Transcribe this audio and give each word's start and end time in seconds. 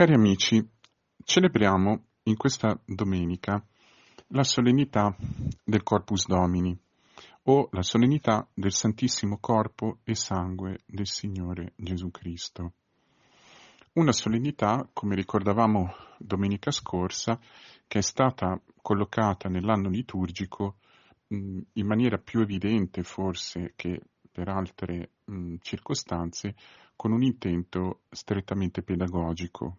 Cari 0.00 0.14
amici, 0.14 0.66
celebriamo 1.22 2.04
in 2.22 2.36
questa 2.38 2.80
domenica 2.86 3.62
la 4.28 4.44
solennità 4.44 5.14
del 5.62 5.82
Corpus 5.82 6.26
Domini 6.26 6.74
o 7.42 7.68
la 7.72 7.82
solennità 7.82 8.48
del 8.54 8.72
Santissimo 8.72 9.36
Corpo 9.38 9.98
e 10.04 10.14
Sangue 10.14 10.84
del 10.86 11.06
Signore 11.06 11.74
Gesù 11.76 12.10
Cristo. 12.10 12.72
Una 13.92 14.12
solennità, 14.12 14.88
come 14.90 15.14
ricordavamo 15.16 15.94
domenica 16.16 16.70
scorsa, 16.70 17.38
che 17.86 17.98
è 17.98 18.02
stata 18.02 18.58
collocata 18.80 19.50
nell'anno 19.50 19.90
liturgico 19.90 20.76
in 21.26 21.86
maniera 21.86 22.16
più 22.16 22.40
evidente 22.40 23.02
forse 23.02 23.74
che 23.76 24.00
per 24.32 24.48
altre 24.48 25.10
mh, 25.26 25.56
circostanze, 25.60 26.54
con 26.96 27.12
un 27.12 27.22
intento 27.22 28.00
strettamente 28.08 28.82
pedagogico, 28.82 29.76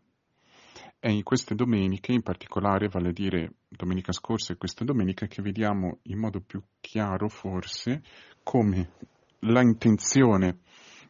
è 1.01 1.10
in 1.10 1.23
queste 1.23 1.55
domeniche, 1.55 2.11
in 2.11 2.21
particolare, 2.21 2.87
vale 2.87 3.09
a 3.09 3.11
dire 3.11 3.54
domenica 3.68 4.11
scorsa 4.11 4.54
e 4.54 4.57
questa 4.57 4.86
domenica, 4.86 5.25
che 5.25 5.42
vediamo 5.42 5.97
in 6.04 6.19
modo 6.19 6.42
più 6.42 6.61
chiaro 6.79 7.28
forse 7.28 8.04
come 8.43 8.92
la 9.39 9.61
intenzione 9.61 10.59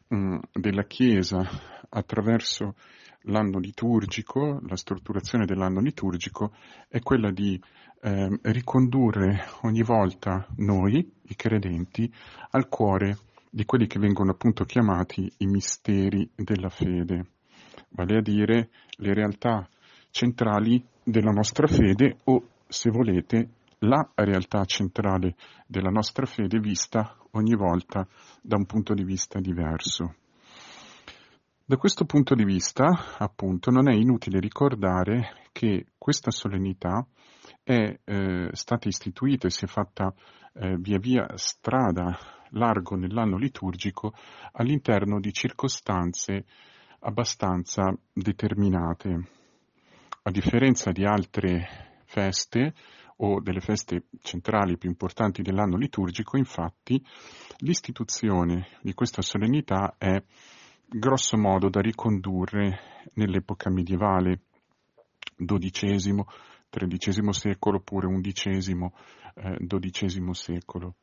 mh, 0.07 0.37
della 0.53 0.85
Chiesa 0.85 1.45
attraverso 1.89 2.75
l'anno 3.23 3.59
liturgico, 3.59 4.61
la 4.65 4.77
strutturazione 4.77 5.45
dell'anno 5.45 5.81
liturgico, 5.81 6.55
è 6.87 7.01
quella 7.01 7.29
di 7.29 7.61
eh, 8.03 8.39
ricondurre 8.43 9.43
ogni 9.63 9.83
volta 9.83 10.47
noi, 10.55 11.05
i 11.23 11.35
credenti, 11.35 12.09
al 12.51 12.69
cuore 12.69 13.17
di 13.49 13.65
quelli 13.65 13.87
che 13.87 13.99
vengono 13.99 14.31
appunto 14.31 14.63
chiamati 14.63 15.29
i 15.39 15.47
misteri 15.47 16.31
della 16.33 16.69
fede, 16.69 17.25
vale 17.89 18.19
a 18.19 18.21
dire 18.21 18.69
le 18.99 19.13
realtà 19.13 19.67
centrali 20.11 20.83
della 21.03 21.31
nostra 21.31 21.67
fede 21.67 22.17
o, 22.25 22.47
se 22.67 22.89
volete, 22.89 23.49
la 23.79 24.07
realtà 24.13 24.63
centrale 24.65 25.35
della 25.65 25.89
nostra 25.89 26.25
fede 26.25 26.59
vista 26.59 27.17
ogni 27.31 27.55
volta 27.55 28.07
da 28.41 28.55
un 28.55 28.65
punto 28.65 28.93
di 28.93 29.03
vista 29.03 29.39
diverso. 29.39 30.15
Da 31.65 31.77
questo 31.77 32.05
punto 32.05 32.35
di 32.35 32.43
vista, 32.43 33.15
appunto, 33.17 33.71
non 33.71 33.89
è 33.89 33.95
inutile 33.95 34.39
ricordare 34.39 35.47
che 35.51 35.87
questa 35.97 36.29
solennità 36.29 37.05
è 37.63 37.99
eh, 38.03 38.49
stata 38.51 38.87
istituita 38.87 39.47
e 39.47 39.51
si 39.51 39.65
è 39.65 39.67
fatta 39.67 40.13
eh, 40.53 40.75
via 40.77 40.99
via 40.99 41.25
strada 41.35 42.17
largo 42.51 42.95
nell'anno 42.95 43.37
liturgico 43.37 44.13
all'interno 44.51 45.19
di 45.19 45.31
circostanze 45.31 46.45
abbastanza 46.99 47.95
determinate. 48.11 49.40
A 50.23 50.29
differenza 50.29 50.91
di 50.91 51.03
altre 51.03 52.03
feste 52.05 52.75
o 53.17 53.41
delle 53.41 53.59
feste 53.59 54.03
centrali 54.21 54.77
più 54.77 54.87
importanti 54.87 55.41
dell'anno 55.41 55.77
liturgico, 55.77 56.37
infatti, 56.37 57.03
l'istituzione 57.61 58.67
di 58.83 58.93
questa 58.93 59.23
solennità 59.23 59.95
è 59.97 60.21
grosso 60.85 61.37
modo 61.37 61.69
da 61.69 61.81
ricondurre 61.81 63.07
nell'epoca 63.15 63.71
medievale, 63.71 64.41
XII, 65.37 66.23
XIII 66.69 67.33
secolo 67.33 67.77
oppure 67.77 68.07
XI, 68.21 68.77
eh, 69.33 69.57
XII 69.65 70.33
secolo. 70.35 70.97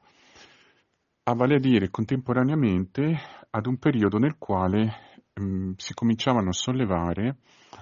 A 1.25 1.35
vale 1.35 1.57
a 1.57 1.59
dire 1.59 1.91
contemporaneamente 1.91 3.19
ad 3.51 3.67
un 3.67 3.79
periodo 3.79 4.19
nel 4.19 4.37
quale 4.39 5.08
mh, 5.39 5.45
mm, 5.45 5.73
si 5.77 5.95
cominciavano 5.95 6.51
a 6.51 6.53
sollevare 6.53 7.37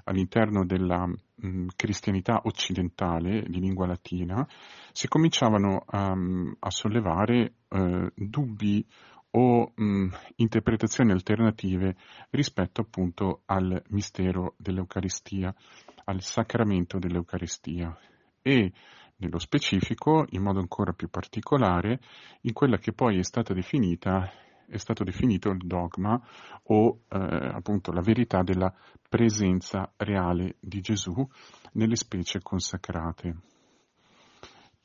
all'interno 0.05 0.65
della 0.65 1.07
mh, 1.07 1.17
mm, 1.47 1.69
cristianità 1.77 2.41
occidentale 2.45 3.43
di 3.49 3.61
lingua 3.61 3.87
latina, 3.87 4.47
si 4.93 5.09
cominciavano 5.09 5.84
a, 5.87 6.16
a 6.59 6.71
sollevare 6.71 7.55
eh, 7.69 8.12
dubbi 8.15 8.87
o 9.31 9.72
mh, 9.75 10.09
interpretazioni 10.37 11.12
alternative 11.12 11.97
rispetto 12.31 12.81
appunto 12.81 13.43
al 13.47 13.83
mistero 13.89 14.55
dell'Eucaristia, 14.56 15.55
al 16.05 16.22
sacramento 16.22 16.99
dell'Eucaristia 16.99 17.97
e 18.41 18.72
nello 19.19 19.39
specifico, 19.39 20.27
in 20.31 20.43
modo 20.43 20.61
ancora 20.61 20.93
più 20.93 21.09
particolare, 21.09 22.00
in 22.43 22.53
quella 22.53 22.78
che 22.78 22.93
poi 22.93 23.19
è 23.19 23.22
stata 23.22 23.55
definita 23.55 24.31
è 24.69 24.77
stato 24.77 25.04
definito 25.04 25.50
il 25.50 25.65
dogma 25.65 26.21
o 26.65 27.00
eh, 27.09 27.19
appunto 27.19 27.93
la 27.93 28.00
verità 28.00 28.43
della 28.43 28.72
presenza 29.09 29.93
reale 29.97 30.56
di 30.60 30.81
Gesù 30.81 31.27
nelle 31.72 31.97
specie 31.97 32.41
consacrate. 32.43 33.37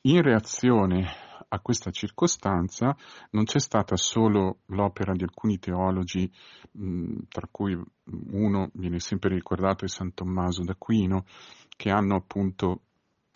In 0.02 0.22
reazione 0.22 1.06
a 1.48 1.60
questa 1.60 1.90
circostanza 1.90 2.96
non 3.30 3.44
c'è 3.44 3.60
stata 3.60 3.96
solo 3.96 4.60
l'opera 4.66 5.12
di 5.12 5.22
alcuni 5.22 5.58
teologi, 5.58 6.30
mh, 6.72 7.18
tra 7.28 7.46
cui 7.50 7.78
uno 8.30 8.70
viene 8.72 8.98
sempre 9.00 9.34
ricordato 9.34 9.84
è 9.84 9.88
San 9.88 10.14
Tommaso 10.14 10.62
d'Aquino, 10.62 11.24
che 11.76 11.90
hanno 11.90 12.16
appunto 12.16 12.82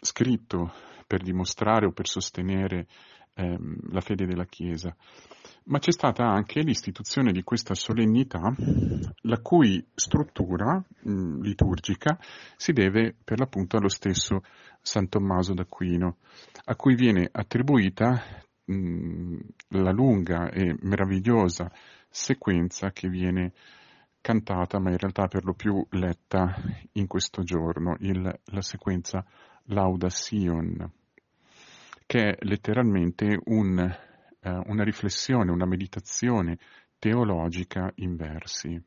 scritto 0.00 0.72
per 1.06 1.22
dimostrare 1.22 1.86
o 1.86 1.92
per 1.92 2.08
sostenere 2.08 2.86
ehm, 3.36 3.92
la 3.92 4.00
fede 4.00 4.26
della 4.26 4.46
Chiesa, 4.46 4.94
ma 5.64 5.78
c'è 5.78 5.92
stata 5.92 6.24
anche 6.24 6.62
l'istituzione 6.62 7.32
di 7.32 7.42
questa 7.42 7.74
solennità, 7.74 8.54
la 9.22 9.40
cui 9.40 9.84
struttura 9.94 10.82
mh, 11.02 11.42
liturgica 11.42 12.18
si 12.56 12.72
deve 12.72 13.14
per 13.22 13.38
l'appunto 13.38 13.76
allo 13.76 13.88
stesso 13.88 14.42
San 14.80 15.08
Tommaso 15.08 15.54
d'Aquino, 15.54 16.18
a 16.64 16.76
cui 16.76 16.94
viene 16.94 17.28
attribuita 17.30 18.22
mh, 18.64 19.38
la 19.70 19.90
lunga 19.90 20.50
e 20.50 20.76
meravigliosa 20.80 21.70
sequenza 22.08 22.90
che 22.92 23.08
viene 23.08 23.52
cantata, 24.20 24.78
ma 24.80 24.90
in 24.90 24.98
realtà 24.98 25.26
per 25.26 25.44
lo 25.44 25.54
più 25.54 25.84
letta 25.90 26.54
in 26.92 27.06
questo 27.06 27.42
giorno, 27.42 27.96
il, 28.00 28.40
la 28.44 28.62
sequenza 28.62 29.24
Lauda 29.66 30.08
Sion, 30.08 30.90
che 32.06 32.30
è 32.30 32.36
letteralmente 32.40 33.38
un 33.46 34.04
eh, 34.46 34.62
una 34.66 34.84
riflessione, 34.84 35.50
una 35.50 35.66
meditazione 35.66 36.58
teologica 37.00 37.90
in 37.96 38.14
versi. 38.14 38.80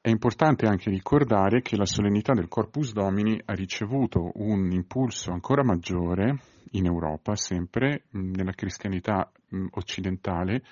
È 0.00 0.08
importante 0.08 0.66
anche 0.66 0.90
ricordare 0.90 1.60
che 1.60 1.76
la 1.76 1.84
solennità 1.84 2.32
del 2.34 2.46
Corpus 2.46 2.92
Domini 2.92 3.40
ha 3.44 3.52
ricevuto 3.52 4.30
un 4.36 4.70
impulso 4.70 5.32
ancora 5.32 5.64
maggiore 5.64 6.38
in 6.72 6.86
Europa, 6.86 7.34
sempre 7.34 8.04
nella 8.10 8.52
cristianità 8.52 9.30
occidentale, 9.72 10.62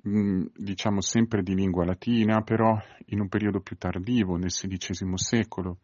diciamo 0.00 1.00
sempre 1.00 1.42
di 1.42 1.54
lingua 1.54 1.84
latina, 1.84 2.42
però 2.42 2.78
in 3.06 3.20
un 3.20 3.28
periodo 3.28 3.60
più 3.60 3.76
tardivo, 3.76 4.36
nel 4.36 4.50
XVI 4.50 5.10
secolo, 5.16 5.78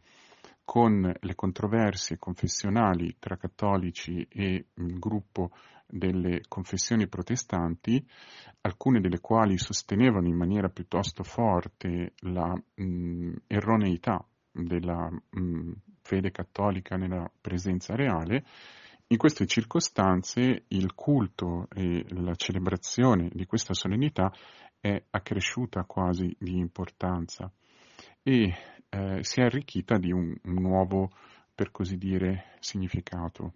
con 0.70 1.12
le 1.18 1.34
controversie 1.34 2.16
confessionali 2.16 3.16
tra 3.18 3.36
cattolici 3.36 4.24
e 4.30 4.66
il 4.72 4.98
gruppo 5.00 5.50
delle 5.84 6.42
confessioni 6.46 7.08
protestanti, 7.08 8.00
alcune 8.60 9.00
delle 9.00 9.18
quali 9.18 9.58
sostenevano 9.58 10.28
in 10.28 10.36
maniera 10.36 10.68
piuttosto 10.68 11.24
forte 11.24 12.12
la 12.18 12.54
mh, 12.74 13.32
erroneità 13.48 14.24
della 14.52 15.10
mh, 15.10 15.72
fede 16.02 16.30
cattolica 16.30 16.94
nella 16.94 17.28
presenza 17.40 17.96
reale, 17.96 18.44
in 19.08 19.16
queste 19.16 19.46
circostanze 19.46 20.66
il 20.68 20.94
culto 20.94 21.66
e 21.74 22.04
la 22.10 22.36
celebrazione 22.36 23.28
di 23.32 23.44
questa 23.44 23.74
solennità 23.74 24.32
è 24.78 25.02
accresciuta 25.10 25.82
quasi 25.82 26.32
di 26.38 26.58
importanza. 26.58 27.50
E 28.22 28.54
eh, 28.90 29.22
si 29.22 29.40
è 29.40 29.44
arricchita 29.44 29.96
di 29.96 30.12
un, 30.12 30.34
un 30.42 30.54
nuovo, 30.54 31.10
per 31.54 31.70
così 31.70 31.96
dire, 31.96 32.56
significato. 32.60 33.54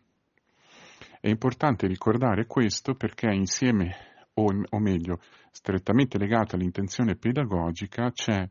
È 1.21 1.29
importante 1.29 1.87
ricordare 1.87 2.47
questo 2.47 2.95
perché 2.95 3.31
insieme, 3.33 4.27
o, 4.35 4.47
o 4.69 4.79
meglio, 4.79 5.21
strettamente 5.51 6.19
legato 6.19 6.55
all'intenzione 6.55 7.17
pedagogica, 7.17 8.11
c'è, 8.11 8.49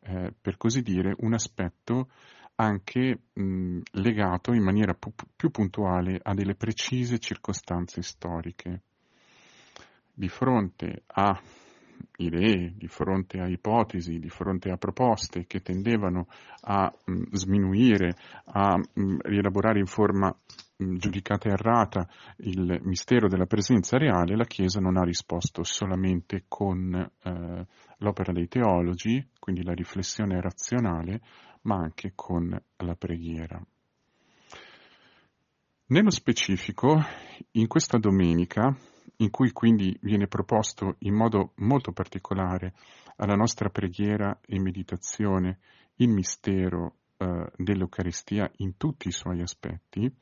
eh, 0.00 0.32
per 0.40 0.56
così 0.56 0.82
dire, 0.82 1.14
un 1.18 1.34
aspetto 1.34 2.10
anche 2.56 3.18
mh, 3.32 3.80
legato 3.92 4.52
in 4.52 4.62
maniera 4.62 4.94
pu- 4.94 5.12
più 5.34 5.50
puntuale 5.50 6.18
a 6.22 6.34
delle 6.34 6.54
precise 6.54 7.18
circostanze 7.18 8.02
storiche. 8.02 8.82
Di 10.12 10.28
fronte 10.28 11.02
a 11.06 11.38
idee, 12.16 12.72
di 12.76 12.88
fronte 12.88 13.38
a 13.40 13.48
ipotesi, 13.48 14.18
di 14.18 14.28
fronte 14.28 14.70
a 14.70 14.76
proposte 14.76 15.46
che 15.46 15.60
tendevano 15.60 16.26
a 16.62 16.92
mh, 17.04 17.22
sminuire, 17.32 18.16
a 18.44 18.76
mh, 18.76 19.16
rielaborare 19.22 19.78
in 19.78 19.86
forma 19.86 20.34
mh, 20.76 20.96
giudicata 20.96 21.48
errata 21.48 22.08
il 22.38 22.80
mistero 22.82 23.28
della 23.28 23.46
presenza 23.46 23.98
reale, 23.98 24.36
la 24.36 24.44
Chiesa 24.44 24.80
non 24.80 24.96
ha 24.96 25.02
risposto 25.02 25.62
solamente 25.62 26.44
con 26.48 26.94
eh, 26.94 27.66
l'opera 27.98 28.32
dei 28.32 28.48
teologi, 28.48 29.26
quindi 29.38 29.62
la 29.62 29.72
riflessione 29.72 30.40
razionale, 30.40 31.20
ma 31.62 31.76
anche 31.76 32.12
con 32.14 32.48
la 32.76 32.94
preghiera. 32.94 33.60
Nello 35.88 36.10
specifico, 36.10 37.00
in 37.52 37.68
questa 37.68 37.98
domenica, 37.98 38.76
in 39.18 39.30
cui 39.30 39.52
quindi 39.52 39.96
viene 40.02 40.26
proposto 40.26 40.96
in 41.00 41.14
modo 41.14 41.52
molto 41.56 41.92
particolare 41.92 42.74
alla 43.16 43.34
nostra 43.34 43.70
preghiera 43.70 44.38
e 44.44 44.60
meditazione 44.60 45.58
il 45.96 46.08
mistero 46.08 46.96
eh, 47.16 47.50
dell'Eucaristia 47.56 48.50
in 48.56 48.76
tutti 48.76 49.08
i 49.08 49.12
suoi 49.12 49.40
aspetti, 49.40 50.12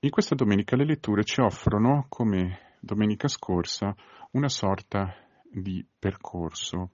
in 0.00 0.10
questa 0.10 0.34
domenica 0.34 0.76
le 0.76 0.84
letture 0.84 1.24
ci 1.24 1.40
offrono, 1.40 2.06
come 2.08 2.76
domenica 2.80 3.28
scorsa, 3.28 3.94
una 4.32 4.48
sorta 4.48 5.14
di 5.42 5.84
percorso, 5.98 6.90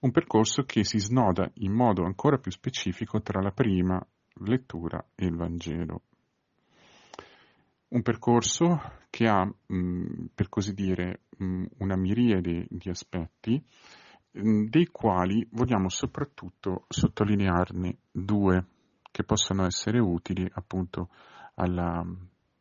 un 0.00 0.10
percorso 0.10 0.62
che 0.64 0.84
si 0.84 0.98
snoda 0.98 1.50
in 1.56 1.72
modo 1.72 2.04
ancora 2.04 2.38
più 2.38 2.50
specifico 2.50 3.20
tra 3.20 3.40
la 3.40 3.52
prima 3.52 4.04
lettura 4.44 5.04
e 5.14 5.26
il 5.26 5.36
Vangelo. 5.36 6.02
Un 7.90 8.02
percorso 8.02 8.80
che 9.08 9.26
ha, 9.26 9.44
mh, 9.44 10.26
per 10.34 10.48
così 10.48 10.74
dire, 10.74 11.22
mh, 11.38 11.64
una 11.78 11.96
miriade 11.96 12.66
di 12.68 12.90
aspetti, 12.90 13.62
mh, 14.32 14.64
dei 14.64 14.86
quali 14.86 15.46
vogliamo 15.52 15.88
soprattutto 15.88 16.84
sottolinearne 16.88 17.98
due 18.10 18.66
che 19.10 19.24
possono 19.24 19.64
essere 19.64 19.98
utili 19.98 20.46
appunto 20.52 21.08
alla 21.54 22.04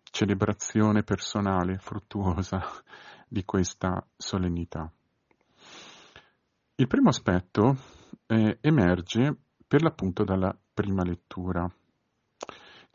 celebrazione 0.03 1.03
personale 1.03 1.77
fruttuosa 1.77 2.61
di 3.27 3.43
questa 3.43 4.05
solennità. 4.15 4.91
Il 6.75 6.87
primo 6.87 7.09
aspetto 7.09 7.75
eh, 8.27 8.57
emerge 8.61 9.35
per 9.67 9.81
l'appunto 9.81 10.23
dalla 10.23 10.57
prima 10.73 11.03
lettura, 11.03 11.69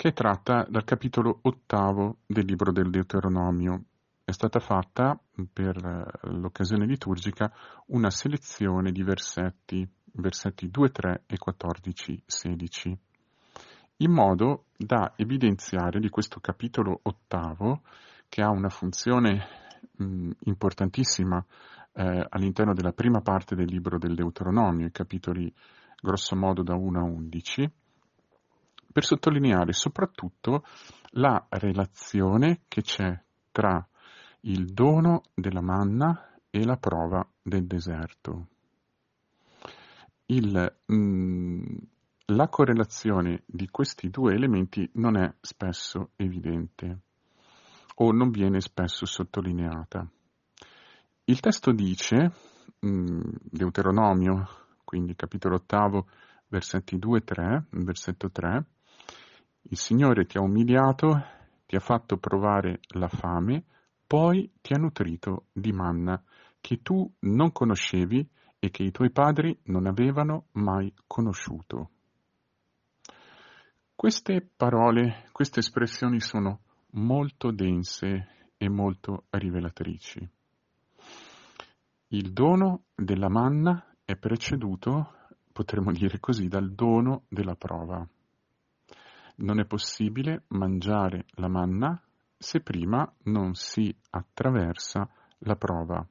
che 0.02 0.08
è 0.08 0.12
tratta 0.12 0.66
dal 0.68 0.82
capitolo 0.82 1.38
ottavo 1.42 2.16
del 2.26 2.44
libro 2.44 2.72
del 2.72 2.90
Deuteronomio. 2.90 3.84
È 4.24 4.32
stata 4.32 4.58
fatta 4.58 5.16
per 5.52 5.76
l'occasione 6.22 6.86
liturgica 6.86 7.52
una 7.86 8.10
selezione 8.10 8.90
di 8.90 9.04
versetti, 9.04 9.88
versetti 10.14 10.68
2, 10.68 10.90
3 10.90 11.22
e 11.24 11.38
14, 11.38 12.20
16 12.26 12.98
in 13.98 14.10
modo 14.10 14.64
da 14.76 15.12
evidenziare 15.14 16.00
di 16.00 16.08
questo 16.08 16.40
capitolo 16.40 16.98
ottavo, 17.04 17.82
che 18.28 18.42
ha 18.42 18.50
una 18.50 18.70
funzione 18.70 19.46
mh, 19.98 20.30
importantissima 20.46 21.46
eh, 21.92 22.26
all'interno 22.28 22.74
della 22.74 22.92
prima 22.92 23.20
parte 23.20 23.54
del 23.54 23.66
libro 23.70 23.98
del 23.98 24.16
Deuteronomio, 24.16 24.86
i 24.86 24.90
capitoli 24.90 25.54
grosso 26.00 26.34
modo 26.34 26.64
da 26.64 26.74
1 26.74 26.98
a 26.98 27.04
11, 27.04 27.70
per 28.92 29.04
sottolineare 29.04 29.72
soprattutto 29.72 30.64
la 31.12 31.44
relazione 31.48 32.62
che 32.68 32.82
c'è 32.82 33.18
tra 33.50 33.86
il 34.42 34.72
dono 34.72 35.22
della 35.34 35.60
manna 35.60 36.36
e 36.50 36.64
la 36.64 36.76
prova 36.76 37.26
del 37.42 37.66
deserto. 37.66 38.48
Il, 40.26 40.76
mh, 40.86 41.76
la 42.26 42.48
correlazione 42.48 43.42
di 43.46 43.68
questi 43.68 44.08
due 44.10 44.34
elementi 44.34 44.88
non 44.94 45.16
è 45.16 45.34
spesso 45.40 46.10
evidente 46.16 47.00
o 47.96 48.12
non 48.12 48.30
viene 48.30 48.60
spesso 48.60 49.04
sottolineata. 49.04 50.08
Il 51.24 51.40
testo 51.40 51.72
dice, 51.72 52.32
mm, 52.84 53.20
Deuteronomio, 53.42 54.48
quindi 54.84 55.14
capitolo 55.14 55.56
ottavo, 55.56 56.08
versetti 56.48 56.98
2 56.98 57.18
e 57.18 57.24
3, 57.24 57.66
versetto 57.70 58.30
3, 58.30 58.64
il 59.62 59.76
Signore 59.76 60.26
ti 60.26 60.38
ha 60.38 60.42
umiliato, 60.42 61.24
ti 61.66 61.76
ha 61.76 61.80
fatto 61.80 62.16
provare 62.18 62.80
la 62.94 63.08
fame, 63.08 63.64
poi 64.06 64.50
ti 64.60 64.74
ha 64.74 64.78
nutrito 64.78 65.46
di 65.52 65.72
manna 65.72 66.22
che 66.60 66.82
tu 66.82 67.10
non 67.20 67.52
conoscevi 67.52 68.28
e 68.58 68.70
che 68.70 68.82
i 68.82 68.90
tuoi 68.90 69.10
padri 69.10 69.58
non 69.64 69.86
avevano 69.86 70.46
mai 70.52 70.92
conosciuto. 71.06 71.90
Queste 73.94 74.46
parole, 74.56 75.28
queste 75.32 75.60
espressioni 75.60 76.20
sono 76.20 76.60
molto 76.92 77.50
dense 77.50 78.50
e 78.56 78.68
molto 78.68 79.24
rivelatrici. 79.30 80.28
Il 82.08 82.32
dono 82.32 82.84
della 82.94 83.28
manna 83.28 83.96
è 84.04 84.16
preceduto, 84.16 85.14
potremmo 85.52 85.90
dire 85.92 86.20
così, 86.20 86.48
dal 86.48 86.72
dono 86.72 87.24
della 87.28 87.54
prova. 87.54 88.06
Non 89.36 89.60
è 89.60 89.64
possibile 89.64 90.44
mangiare 90.48 91.26
la 91.36 91.48
manna 91.48 92.00
se 92.36 92.60
prima 92.60 93.10
non 93.24 93.54
si 93.54 93.94
attraversa 94.10 95.08
la 95.38 95.56
prova. 95.56 96.06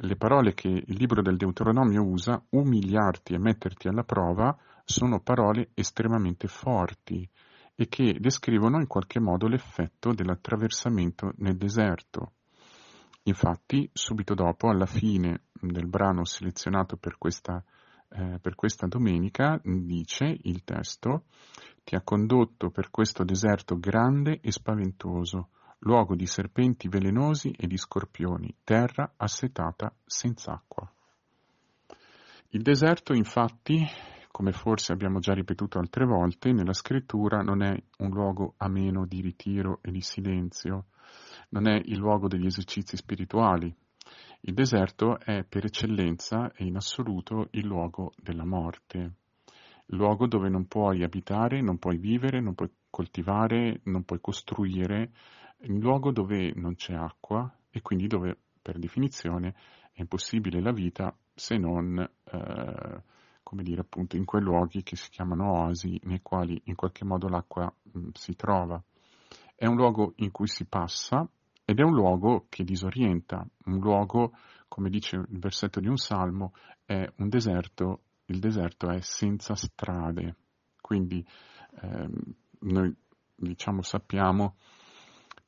Le 0.00 0.16
parole 0.16 0.54
che 0.54 0.68
il 0.68 0.96
libro 0.96 1.22
del 1.22 1.36
Deuteronomio 1.36 2.02
usa, 2.02 2.42
umiliarti 2.50 3.34
e 3.34 3.38
metterti 3.38 3.88
alla 3.88 4.04
prova, 4.04 4.56
sono 4.84 5.20
parole 5.20 5.70
estremamente 5.74 6.46
forti 6.46 7.28
e 7.74 7.88
che 7.88 8.16
descrivono 8.18 8.78
in 8.78 8.86
qualche 8.86 9.20
modo 9.20 9.46
l'effetto 9.46 10.12
dell'attraversamento 10.12 11.32
nel 11.38 11.56
deserto. 11.56 12.32
Infatti, 13.24 13.88
subito 13.92 14.34
dopo, 14.34 14.68
alla 14.68 14.86
fine 14.86 15.42
del 15.52 15.86
brano 15.86 16.24
selezionato 16.24 16.96
per 16.96 17.18
questa, 17.18 17.62
eh, 18.10 18.38
per 18.40 18.54
questa 18.54 18.86
domenica, 18.86 19.60
dice 19.62 20.36
il 20.42 20.64
testo, 20.64 21.24
ti 21.88 21.94
ha 21.94 22.02
condotto 22.02 22.68
per 22.68 22.90
questo 22.90 23.24
deserto 23.24 23.78
grande 23.78 24.40
e 24.42 24.52
spaventoso, 24.52 25.48
luogo 25.78 26.14
di 26.14 26.26
serpenti 26.26 26.86
velenosi 26.86 27.50
e 27.52 27.66
di 27.66 27.78
scorpioni, 27.78 28.54
terra 28.62 29.14
assetata 29.16 29.90
senza 30.04 30.52
acqua. 30.52 30.86
Il 32.48 32.60
deserto, 32.60 33.14
infatti, 33.14 33.86
come 34.30 34.52
forse 34.52 34.92
abbiamo 34.92 35.18
già 35.18 35.32
ripetuto 35.32 35.78
altre 35.78 36.04
volte, 36.04 36.52
nella 36.52 36.74
scrittura 36.74 37.40
non 37.40 37.62
è 37.62 37.74
un 38.00 38.10
luogo 38.10 38.52
ameno 38.58 39.06
di 39.06 39.22
ritiro 39.22 39.78
e 39.80 39.90
di 39.90 40.02
silenzio, 40.02 40.88
non 41.50 41.66
è 41.66 41.80
il 41.86 41.96
luogo 41.96 42.28
degli 42.28 42.44
esercizi 42.44 42.98
spirituali. 42.98 43.74
Il 44.40 44.52
deserto 44.52 45.18
è 45.18 45.42
per 45.42 45.64
eccellenza 45.64 46.52
e 46.52 46.66
in 46.66 46.76
assoluto 46.76 47.48
il 47.52 47.64
luogo 47.64 48.12
della 48.20 48.44
morte, 48.44 49.12
luogo 49.88 50.26
dove 50.26 50.48
non 50.48 50.66
puoi 50.66 51.02
abitare, 51.02 51.60
non 51.60 51.78
puoi 51.78 51.98
vivere, 51.98 52.40
non 52.40 52.54
puoi 52.54 52.70
coltivare, 52.90 53.80
non 53.84 54.04
puoi 54.04 54.20
costruire, 54.20 55.12
il 55.60 55.78
luogo 55.78 56.12
dove 56.12 56.52
non 56.54 56.74
c'è 56.74 56.94
acqua 56.94 57.50
e 57.70 57.82
quindi 57.82 58.06
dove 58.06 58.38
per 58.60 58.78
definizione 58.78 59.54
è 59.92 60.00
impossibile 60.00 60.60
la 60.60 60.72
vita 60.72 61.14
se 61.34 61.56
non 61.56 61.98
eh, 61.98 63.02
come 63.48 63.62
dire, 63.62 63.80
appunto, 63.80 64.16
in 64.16 64.26
quei 64.26 64.42
luoghi 64.42 64.82
che 64.82 64.94
si 64.94 65.08
chiamano 65.08 65.52
oasi, 65.52 65.98
nei 66.04 66.20
quali 66.20 66.60
in 66.64 66.74
qualche 66.74 67.06
modo 67.06 67.28
l'acqua 67.28 67.64
mh, 67.64 67.98
mm, 67.98 68.08
si 68.12 68.36
trova. 68.36 68.82
È 69.54 69.64
un 69.64 69.74
luogo 69.74 70.12
in 70.16 70.30
cui 70.30 70.46
si 70.46 70.66
passa 70.66 71.26
ed 71.64 71.78
è 71.78 71.82
un 71.82 71.94
luogo 71.94 72.44
che 72.50 72.62
disorienta, 72.62 73.46
un 73.64 73.78
luogo, 73.78 74.32
come 74.68 74.90
dice 74.90 75.16
il 75.16 75.38
versetto 75.38 75.80
di 75.80 75.88
un 75.88 75.96
salmo, 75.96 76.52
è 76.84 77.10
un 77.16 77.28
deserto, 77.30 78.02
il 78.28 78.38
deserto 78.38 78.90
è 78.90 79.00
senza 79.00 79.54
strade. 79.54 80.36
Quindi 80.80 81.24
ehm, 81.82 82.12
noi 82.60 82.94
diciamo 83.34 83.82
sappiamo 83.82 84.56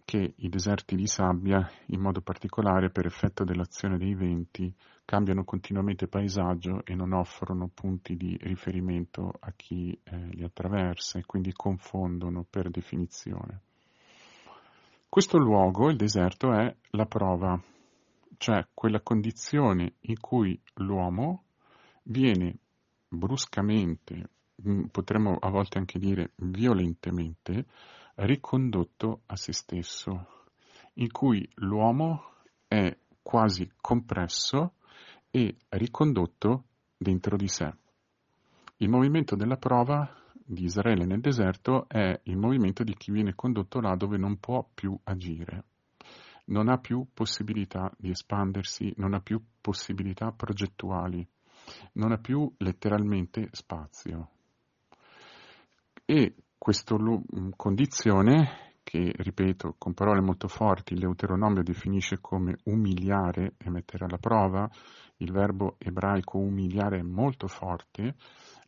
che 0.04 0.34
i 0.36 0.48
deserti 0.48 0.96
di 0.96 1.06
sabbia, 1.06 1.70
in 1.86 2.00
modo 2.00 2.20
particolare 2.20 2.90
per 2.90 3.06
effetto 3.06 3.44
dell'azione 3.44 3.96
dei 3.96 4.14
venti, 4.14 4.74
cambiano 5.04 5.44
continuamente 5.44 6.08
paesaggio 6.08 6.84
e 6.84 6.94
non 6.94 7.12
offrono 7.12 7.70
punti 7.72 8.16
di 8.16 8.36
riferimento 8.40 9.32
a 9.38 9.52
chi 9.54 9.96
eh, 10.02 10.16
li 10.30 10.42
attraversa 10.42 11.18
e 11.18 11.24
quindi 11.24 11.52
confondono 11.52 12.44
per 12.48 12.70
definizione. 12.70 13.60
Questo 15.08 15.38
luogo, 15.38 15.90
il 15.90 15.96
deserto, 15.96 16.52
è 16.52 16.74
la 16.90 17.06
prova, 17.06 17.60
cioè 18.36 18.66
quella 18.74 19.00
condizione 19.00 19.94
in 20.00 20.18
cui 20.18 20.60
l'uomo 20.74 21.44
viene 22.04 22.58
bruscamente, 23.10 24.30
mm, 24.66 24.84
potremmo 24.84 25.36
a 25.38 25.50
volte 25.50 25.78
anche 25.78 25.98
dire 25.98 26.32
violentemente, 26.36 27.66
ricondotto 28.14 29.22
a 29.26 29.36
se 29.36 29.52
stesso, 29.52 30.26
in 30.94 31.10
cui 31.10 31.46
l'uomo 31.56 32.34
è 32.68 32.96
quasi 33.22 33.70
compresso 33.80 34.74
e 35.30 35.56
ricondotto 35.70 36.64
dentro 36.96 37.36
di 37.36 37.48
sé. 37.48 37.72
Il 38.78 38.88
movimento 38.88 39.36
della 39.36 39.56
prova 39.56 40.08
di 40.32 40.64
Israele 40.64 41.04
nel 41.04 41.20
deserto 41.20 41.88
è 41.88 42.18
il 42.24 42.36
movimento 42.36 42.82
di 42.82 42.94
chi 42.94 43.10
viene 43.10 43.34
condotto 43.34 43.80
là 43.80 43.94
dove 43.96 44.16
non 44.16 44.38
può 44.38 44.66
più 44.72 44.98
agire, 45.04 45.64
non 46.46 46.68
ha 46.68 46.78
più 46.78 47.06
possibilità 47.12 47.92
di 47.96 48.10
espandersi, 48.10 48.92
non 48.96 49.14
ha 49.14 49.20
più 49.20 49.40
possibilità 49.60 50.32
progettuali, 50.32 51.26
non 51.92 52.12
ha 52.12 52.18
più 52.18 52.52
letteralmente 52.58 53.48
spazio. 53.52 54.28
E 56.04 56.34
questa 56.58 56.96
mm, 56.96 57.50
condizione, 57.56 58.78
che 58.82 59.12
ripeto 59.16 59.76
con 59.78 59.94
parole 59.94 60.20
molto 60.20 60.48
forti, 60.48 60.98
l'Euteronomio 60.98 61.62
definisce 61.62 62.18
come 62.20 62.58
umiliare 62.64 63.54
e 63.58 63.70
mettere 63.70 64.04
alla 64.04 64.18
prova, 64.18 64.68
il 65.18 65.32
verbo 65.32 65.76
ebraico 65.78 66.38
umiliare 66.38 66.98
è 66.98 67.02
molto 67.02 67.46
forte, 67.46 68.14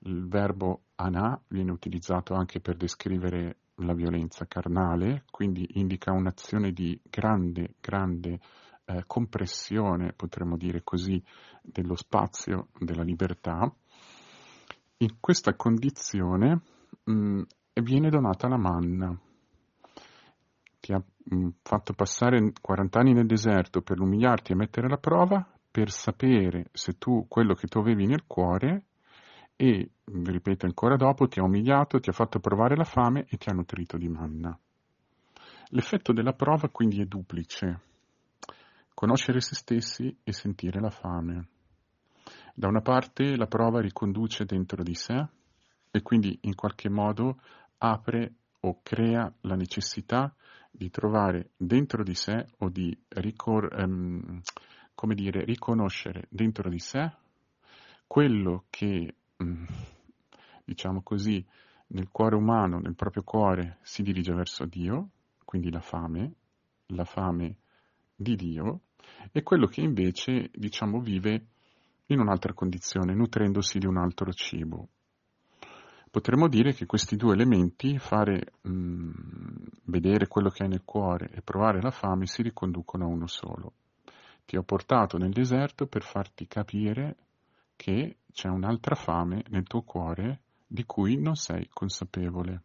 il 0.00 0.26
verbo 0.28 0.82
anà 0.96 1.40
viene 1.48 1.70
utilizzato 1.70 2.34
anche 2.34 2.60
per 2.60 2.76
descrivere 2.76 3.56
la 3.76 3.94
violenza 3.94 4.46
carnale, 4.46 5.24
quindi 5.30 5.66
indica 5.74 6.12
un'azione 6.12 6.72
di 6.72 6.98
grande, 7.08 7.74
grande 7.80 8.38
eh, 8.94 9.04
compressione, 9.06 10.12
potremmo 10.12 10.56
dire 10.56 10.82
così, 10.82 11.22
dello 11.62 11.96
spazio 11.96 12.68
della 12.78 13.02
libertà. 13.02 13.72
In 14.98 15.16
questa 15.20 15.54
condizione 15.54 16.60
mh, 17.04 17.12
mm, 17.12 17.42
viene 17.82 18.10
donata 18.10 18.48
la 18.48 18.58
manna. 18.58 19.18
Ti 20.80 20.92
ha 20.92 20.98
mh, 20.98 21.36
mm, 21.36 21.48
fatto 21.62 21.92
passare 21.92 22.52
40 22.60 22.98
anni 22.98 23.12
nel 23.12 23.26
deserto 23.26 23.82
per 23.82 24.00
umiliarti 24.00 24.52
e 24.52 24.56
mettere 24.56 24.86
alla 24.86 24.98
prova, 24.98 25.46
per 25.70 25.90
sapere 25.90 26.68
se 26.72 26.98
tu 26.98 27.26
quello 27.28 27.54
che 27.54 27.66
tu 27.66 27.78
avevi 27.78 28.06
nel 28.06 28.24
cuore 28.26 28.84
e, 29.56 29.90
ripeto 30.04 30.66
ancora 30.66 30.96
dopo, 30.96 31.28
ti 31.28 31.38
ha 31.38 31.44
umiliato, 31.44 32.00
ti 32.00 32.10
ha 32.10 32.12
fatto 32.12 32.40
provare 32.40 32.76
la 32.76 32.84
fame 32.84 33.26
e 33.28 33.36
ti 33.36 33.48
ha 33.48 33.54
nutrito 33.54 33.96
di 33.96 34.08
manna. 34.08 34.58
L'effetto 35.68 36.12
della 36.12 36.34
prova 36.34 36.68
quindi 36.68 37.00
è 37.00 37.06
duplice. 37.06 37.91
Conoscere 38.94 39.40
se 39.40 39.54
stessi 39.54 40.16
e 40.22 40.32
sentire 40.32 40.80
la 40.80 40.90
fame. 40.90 41.48
Da 42.54 42.68
una 42.68 42.82
parte 42.82 43.36
la 43.36 43.46
prova 43.46 43.80
riconduce 43.80 44.44
dentro 44.44 44.82
di 44.82 44.94
sé 44.94 45.26
e 45.90 46.02
quindi 46.02 46.38
in 46.42 46.54
qualche 46.54 46.88
modo 46.88 47.40
apre 47.78 48.34
o 48.60 48.80
crea 48.82 49.32
la 49.42 49.56
necessità 49.56 50.34
di 50.70 50.90
trovare 50.90 51.50
dentro 51.56 52.02
di 52.02 52.14
sé 52.14 52.46
o 52.58 52.68
di 52.68 52.96
ricor- 53.08 53.72
ehm, 53.72 54.40
dire, 55.14 55.44
riconoscere 55.44 56.26
dentro 56.30 56.70
di 56.70 56.78
sé 56.78 57.12
quello 58.06 58.66
che, 58.70 59.16
mm, 59.42 59.64
diciamo 60.64 61.02
così, 61.02 61.44
nel 61.88 62.08
cuore 62.10 62.36
umano, 62.36 62.78
nel 62.78 62.94
proprio 62.94 63.22
cuore, 63.22 63.78
si 63.82 64.02
dirige 64.02 64.32
verso 64.32 64.64
Dio, 64.64 65.10
quindi 65.44 65.70
la 65.70 65.80
fame, 65.80 66.34
la 66.86 67.04
fame 67.04 67.56
di 68.22 68.36
Dio, 68.36 68.80
e 69.30 69.42
quello 69.42 69.66
che 69.66 69.80
invece, 69.80 70.50
diciamo, 70.54 71.00
vive 71.00 71.46
in 72.06 72.20
un'altra 72.20 72.52
condizione, 72.52 73.14
nutrendosi 73.14 73.78
di 73.78 73.86
un 73.86 73.96
altro 73.96 74.32
cibo. 74.32 74.88
Potremmo 76.10 76.46
dire 76.46 76.74
che 76.74 76.84
questi 76.84 77.16
due 77.16 77.32
elementi, 77.32 77.98
fare 77.98 78.52
mh, 78.60 78.70
mm, 78.70 79.10
vedere 79.84 80.28
quello 80.28 80.50
che 80.50 80.62
hai 80.62 80.68
nel 80.68 80.84
cuore 80.84 81.30
e 81.32 81.40
provare 81.40 81.80
la 81.80 81.90
fame, 81.90 82.26
si 82.26 82.42
riconducono 82.42 83.04
a 83.04 83.08
uno 83.08 83.26
solo. 83.26 83.72
Ti 84.44 84.56
ho 84.56 84.62
portato 84.62 85.16
nel 85.16 85.32
deserto 85.32 85.86
per 85.86 86.02
farti 86.02 86.46
capire 86.46 87.16
che 87.76 88.18
c'è 88.30 88.48
un'altra 88.48 88.94
fame 88.94 89.42
nel 89.48 89.64
tuo 89.64 89.82
cuore 89.82 90.40
di 90.66 90.84
cui 90.84 91.16
non 91.16 91.34
sei 91.34 91.68
consapevole. 91.72 92.62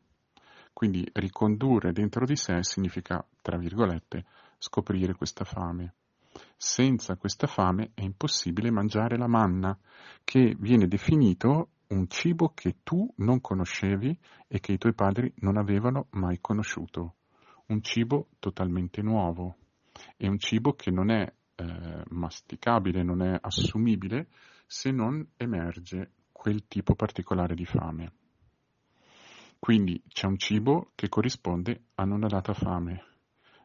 Quindi 0.73 1.09
ricondurre 1.13 1.93
dentro 1.93 2.25
di 2.25 2.35
sé 2.35 2.63
significa, 2.63 3.25
tra 3.41 3.57
virgolette, 3.57 4.25
scoprire 4.57 5.13
questa 5.15 5.43
fame. 5.43 5.95
Senza 6.55 7.15
questa 7.15 7.47
fame 7.47 7.91
è 7.93 8.01
impossibile 8.01 8.71
mangiare 8.71 9.17
la 9.17 9.27
manna, 9.27 9.77
che 10.23 10.55
viene 10.59 10.87
definito 10.87 11.69
un 11.87 12.07
cibo 12.09 12.51
che 12.53 12.77
tu 12.83 13.11
non 13.17 13.39
conoscevi 13.39 14.17
e 14.47 14.59
che 14.59 14.73
i 14.73 14.77
tuoi 14.77 14.93
padri 14.93 15.31
non 15.37 15.57
avevano 15.57 16.07
mai 16.11 16.39
conosciuto. 16.41 17.15
Un 17.67 17.81
cibo 17.81 18.29
totalmente 18.39 19.01
nuovo. 19.01 19.57
È 20.15 20.27
un 20.27 20.37
cibo 20.37 20.73
che 20.73 20.91
non 20.91 21.09
è 21.09 21.31
eh, 21.55 22.03
masticabile, 22.09 23.03
non 23.03 23.21
è 23.21 23.37
assumibile 23.39 24.27
se 24.65 24.91
non 24.91 25.25
emerge 25.37 26.11
quel 26.31 26.67
tipo 26.67 26.93
particolare 26.93 27.55
di 27.55 27.65
fame. 27.65 28.13
Quindi 29.59 30.01
c'è 30.07 30.27
un 30.27 30.37
cibo 30.37 30.91
che 30.93 31.09
corrisponde 31.09 31.85
a 31.95 32.03
una 32.03 32.27
data 32.27 32.53
fame. 32.53 33.16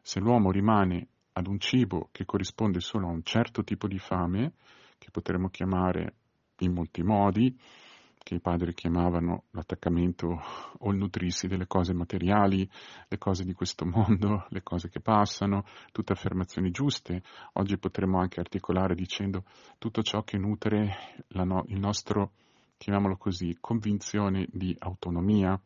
Se 0.05 0.19
l'uomo 0.19 0.51
rimane 0.51 1.07
ad 1.31 1.47
un 1.47 1.57
cibo 1.59 2.09
che 2.11 2.25
corrisponde 2.25 2.81
solo 2.81 3.07
a 3.07 3.11
un 3.11 3.23
certo 3.23 3.63
tipo 3.63 3.87
di 3.87 3.97
fame, 3.97 4.51
che 4.97 5.07
potremmo 5.11 5.47
chiamare 5.47 6.15
in 6.57 6.73
molti 6.73 7.01
modi, 7.03 7.57
che 8.17 8.35
i 8.35 8.41
padri 8.41 8.73
chiamavano 8.73 9.45
l'attaccamento 9.51 10.41
o 10.77 10.91
il 10.91 10.97
nutrirsi 10.97 11.47
delle 11.47 11.67
cose 11.67 11.93
materiali, 11.93 12.69
le 13.07 13.17
cose 13.17 13.45
di 13.45 13.53
questo 13.53 13.85
mondo, 13.85 14.45
le 14.51 14.61
cose 14.61 14.89
che 14.89 14.99
passano, 14.99 15.63
tutte 15.93 16.11
affermazioni 16.11 16.69
giuste. 16.69 17.23
Oggi 17.53 17.77
potremmo 17.77 18.19
anche 18.19 18.41
articolare 18.41 18.95
dicendo 18.95 19.45
tutto 19.77 20.01
ciò 20.01 20.23
che 20.23 20.37
nutre 20.37 21.25
no, 21.29 21.63
il 21.67 21.79
nostro, 21.79 22.31
chiamiamolo 22.75 23.15
così, 23.15 23.55
convinzione 23.57 24.47
di 24.51 24.75
autonomia, 24.79 25.57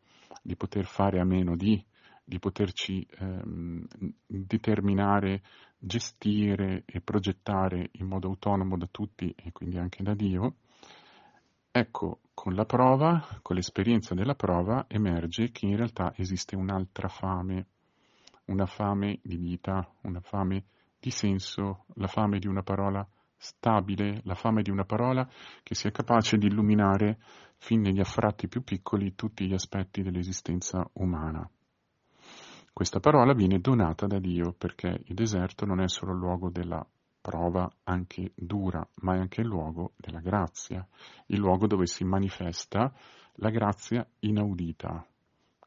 di 0.43 0.55
poter 0.55 0.85
fare 0.85 1.19
a 1.19 1.25
meno 1.25 1.55
di, 1.55 1.83
di 2.27 2.39
poterci 2.39 3.07
ehm, 3.19 3.87
determinare, 4.27 5.41
gestire 5.79 6.83
e 6.85 6.99
progettare 6.99 7.89
in 7.93 8.07
modo 8.07 8.27
autonomo 8.27 8.77
da 8.77 8.87
tutti 8.91 9.33
e 9.35 9.51
quindi 9.53 9.77
anche 9.77 10.03
da 10.03 10.13
Dio 10.13 10.55
Ecco, 11.77 12.21
con 12.33 12.55
la 12.55 12.65
prova, 12.65 13.23
con 13.43 13.55
l'esperienza 13.55 14.15
della 14.15 14.33
prova, 14.33 14.85
emerge 14.87 15.51
che 15.51 15.67
in 15.67 15.75
realtà 15.75 16.11
esiste 16.15 16.55
un'altra 16.55 17.07
fame, 17.07 17.67
una 18.45 18.65
fame 18.65 19.19
di 19.21 19.37
vita, 19.37 19.87
una 20.01 20.19
fame 20.19 20.63
di 20.99 21.11
senso, 21.11 21.85
la 21.93 22.07
fame 22.07 22.39
di 22.39 22.47
una 22.47 22.63
parola 22.63 23.07
stabile, 23.35 24.21
la 24.23 24.33
fame 24.33 24.63
di 24.63 24.71
una 24.71 24.85
parola 24.85 25.29
che 25.61 25.75
sia 25.75 25.91
capace 25.91 26.37
di 26.37 26.47
illuminare 26.47 27.19
fin 27.57 27.81
negli 27.81 27.99
affratti 27.99 28.47
più 28.47 28.63
piccoli 28.63 29.13
tutti 29.13 29.45
gli 29.45 29.53
aspetti 29.53 30.01
dell'esistenza 30.01 30.83
umana. 30.93 31.47
Questa 32.77 32.99
parola 32.99 33.33
viene 33.33 33.59
donata 33.59 34.05
da 34.05 34.19
Dio 34.19 34.53
perché 34.55 35.01
il 35.05 35.15
deserto 35.15 35.65
non 35.65 35.81
è 35.81 35.89
solo 35.89 36.11
il 36.11 36.19
luogo 36.19 36.51
della 36.51 36.85
prova 37.19 37.67
anche 37.85 38.33
dura, 38.35 38.87
ma 39.01 39.15
è 39.15 39.17
anche 39.17 39.41
il 39.41 39.47
luogo 39.47 39.93
della 39.95 40.19
grazia, 40.19 40.87
il 41.25 41.39
luogo 41.39 41.65
dove 41.65 41.87
si 41.87 42.03
manifesta 42.03 42.93
la 43.37 43.49
grazia 43.49 44.07
inaudita 44.19 45.03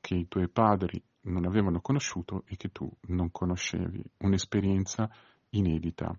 che 0.00 0.14
i 0.14 0.28
tuoi 0.28 0.48
padri 0.48 1.02
non 1.22 1.46
avevano 1.46 1.80
conosciuto 1.80 2.44
e 2.46 2.56
che 2.56 2.68
tu 2.68 2.88
non 3.08 3.32
conoscevi, 3.32 4.04
un'esperienza 4.18 5.10
inedita. 5.48 6.16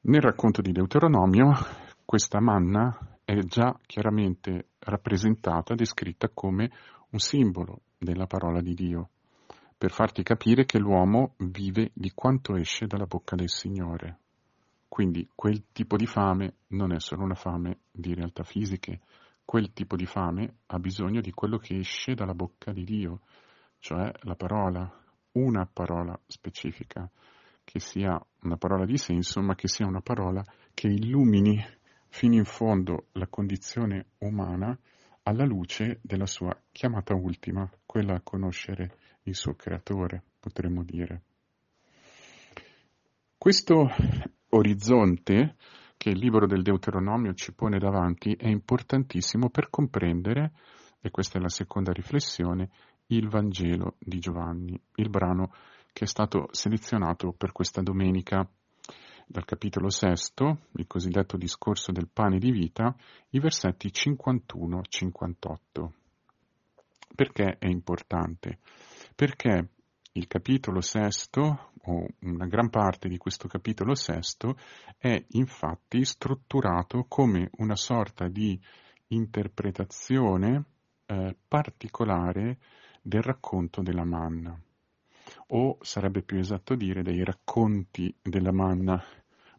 Nel 0.00 0.20
racconto 0.20 0.62
di 0.62 0.72
Deuteronomio 0.72 1.52
questa 2.04 2.40
manna 2.40 3.20
è 3.22 3.38
già 3.42 3.78
chiaramente 3.86 4.70
rappresentata, 4.80 5.76
descritta 5.76 6.28
come 6.28 6.72
un 7.10 7.20
simbolo 7.20 7.82
della 7.98 8.26
parola 8.26 8.60
di 8.60 8.74
Dio 8.74 9.10
per 9.78 9.90
farti 9.90 10.22
capire 10.22 10.64
che 10.64 10.78
l'uomo 10.78 11.34
vive 11.38 11.90
di 11.92 12.12
quanto 12.14 12.56
esce 12.56 12.86
dalla 12.86 13.04
bocca 13.04 13.36
del 13.36 13.50
Signore. 13.50 14.18
Quindi 14.88 15.28
quel 15.34 15.64
tipo 15.72 15.96
di 15.96 16.06
fame 16.06 16.54
non 16.68 16.92
è 16.92 17.00
solo 17.00 17.24
una 17.24 17.34
fame 17.34 17.80
di 17.90 18.14
realtà 18.14 18.42
fisiche, 18.42 19.00
quel 19.44 19.72
tipo 19.72 19.94
di 19.94 20.06
fame 20.06 20.60
ha 20.66 20.78
bisogno 20.78 21.20
di 21.20 21.30
quello 21.30 21.58
che 21.58 21.76
esce 21.76 22.14
dalla 22.14 22.34
bocca 22.34 22.72
di 22.72 22.84
Dio, 22.84 23.20
cioè 23.78 24.10
la 24.22 24.34
parola, 24.34 24.90
una 25.32 25.68
parola 25.70 26.18
specifica, 26.26 27.08
che 27.62 27.78
sia 27.78 28.18
una 28.42 28.56
parola 28.56 28.86
di 28.86 28.96
senso, 28.96 29.42
ma 29.42 29.54
che 29.54 29.68
sia 29.68 29.86
una 29.86 30.00
parola 30.00 30.42
che 30.72 30.88
illumini 30.88 31.62
fino 32.08 32.34
in 32.34 32.44
fondo 32.44 33.08
la 33.12 33.26
condizione 33.26 34.06
umana 34.18 34.76
alla 35.28 35.44
luce 35.44 35.98
della 36.02 36.26
sua 36.26 36.56
chiamata 36.70 37.14
ultima, 37.14 37.68
quella 37.84 38.14
a 38.14 38.20
conoscere 38.22 38.98
il 39.24 39.34
suo 39.34 39.54
creatore, 39.54 40.22
potremmo 40.38 40.84
dire. 40.84 41.22
Questo 43.36 43.88
orizzonte 44.50 45.56
che 45.96 46.10
il 46.10 46.18
libro 46.18 46.46
del 46.46 46.62
Deuteronomio 46.62 47.34
ci 47.34 47.52
pone 47.52 47.78
davanti 47.78 48.34
è 48.34 48.46
importantissimo 48.46 49.50
per 49.50 49.68
comprendere, 49.68 50.52
e 51.00 51.10
questa 51.10 51.38
è 51.38 51.42
la 51.42 51.48
seconda 51.48 51.92
riflessione, 51.92 52.70
il 53.06 53.28
Vangelo 53.28 53.96
di 53.98 54.18
Giovanni, 54.18 54.80
il 54.96 55.10
brano 55.10 55.52
che 55.92 56.04
è 56.04 56.08
stato 56.08 56.48
selezionato 56.52 57.32
per 57.32 57.50
questa 57.52 57.82
domenica 57.82 58.48
dal 59.26 59.44
capitolo 59.44 59.90
sesto, 59.90 60.60
il 60.76 60.86
cosiddetto 60.86 61.36
discorso 61.36 61.90
del 61.92 62.08
pane 62.12 62.38
di 62.38 62.52
vita, 62.52 62.94
i 63.30 63.40
versetti 63.40 63.88
51-58. 63.88 65.88
Perché 67.14 67.56
è 67.58 67.66
importante? 67.66 68.58
Perché 69.14 69.70
Il 70.16 70.28
capitolo 70.28 70.80
sesto, 70.80 71.72
o 71.82 72.06
una 72.20 72.46
gran 72.46 72.70
parte 72.70 73.06
di 73.06 73.18
questo 73.18 73.48
capitolo 73.48 73.94
sesto, 73.94 74.56
è 74.96 75.22
infatti 75.32 76.06
strutturato 76.06 77.04
come 77.06 77.50
una 77.58 77.76
sorta 77.76 78.26
di 78.26 78.58
interpretazione 79.08 80.64
eh, 81.04 81.36
particolare 81.46 82.56
del 83.02 83.20
racconto 83.20 83.82
della 83.82 84.06
manna, 84.06 84.58
o 85.48 85.78
sarebbe 85.80 86.22
più 86.22 86.38
esatto 86.38 86.74
dire 86.74 87.02
dei 87.02 87.22
racconti 87.24 88.14
della 88.22 88.52
manna, 88.52 89.02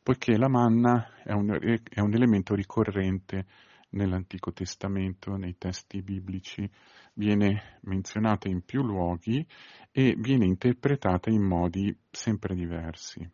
poiché 0.03 0.38
la 0.38 0.50
manna 0.50 1.22
è 1.24 1.32
un, 1.32 1.51
è 1.51 2.00
un 2.00 2.13
elemento 2.13 2.56
ricorrente 2.56 3.46
nell'Antico 3.91 4.51
Testamento, 4.51 5.36
nei 5.36 5.58
testi 5.58 6.01
biblici, 6.01 6.70
viene 7.13 7.79
menzionata 7.82 8.50
in 8.50 8.63
più 8.63 8.84
luoghi 8.84 9.46
e 9.91 10.15
viene 10.17 10.46
interpretata 10.46 11.29
in 11.29 11.41
modi 11.41 11.98
sempre 12.12 12.53
diversi. 12.53 13.29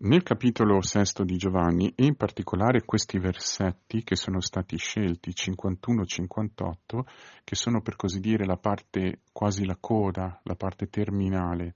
Nel 0.00 0.22
capitolo 0.22 0.80
sesto 0.80 1.24
di 1.24 1.36
Giovanni, 1.36 1.92
e 1.96 2.04
in 2.04 2.14
particolare 2.14 2.84
questi 2.84 3.18
versetti 3.18 4.04
che 4.04 4.14
sono 4.14 4.40
stati 4.40 4.76
scelti, 4.76 5.30
51-58, 5.30 7.00
che 7.42 7.56
sono 7.56 7.80
per 7.80 7.96
così 7.96 8.20
dire 8.20 8.46
la 8.46 8.56
parte, 8.56 9.22
quasi 9.32 9.64
la 9.64 9.76
coda, 9.80 10.38
la 10.44 10.54
parte 10.54 10.86
terminale 10.86 11.74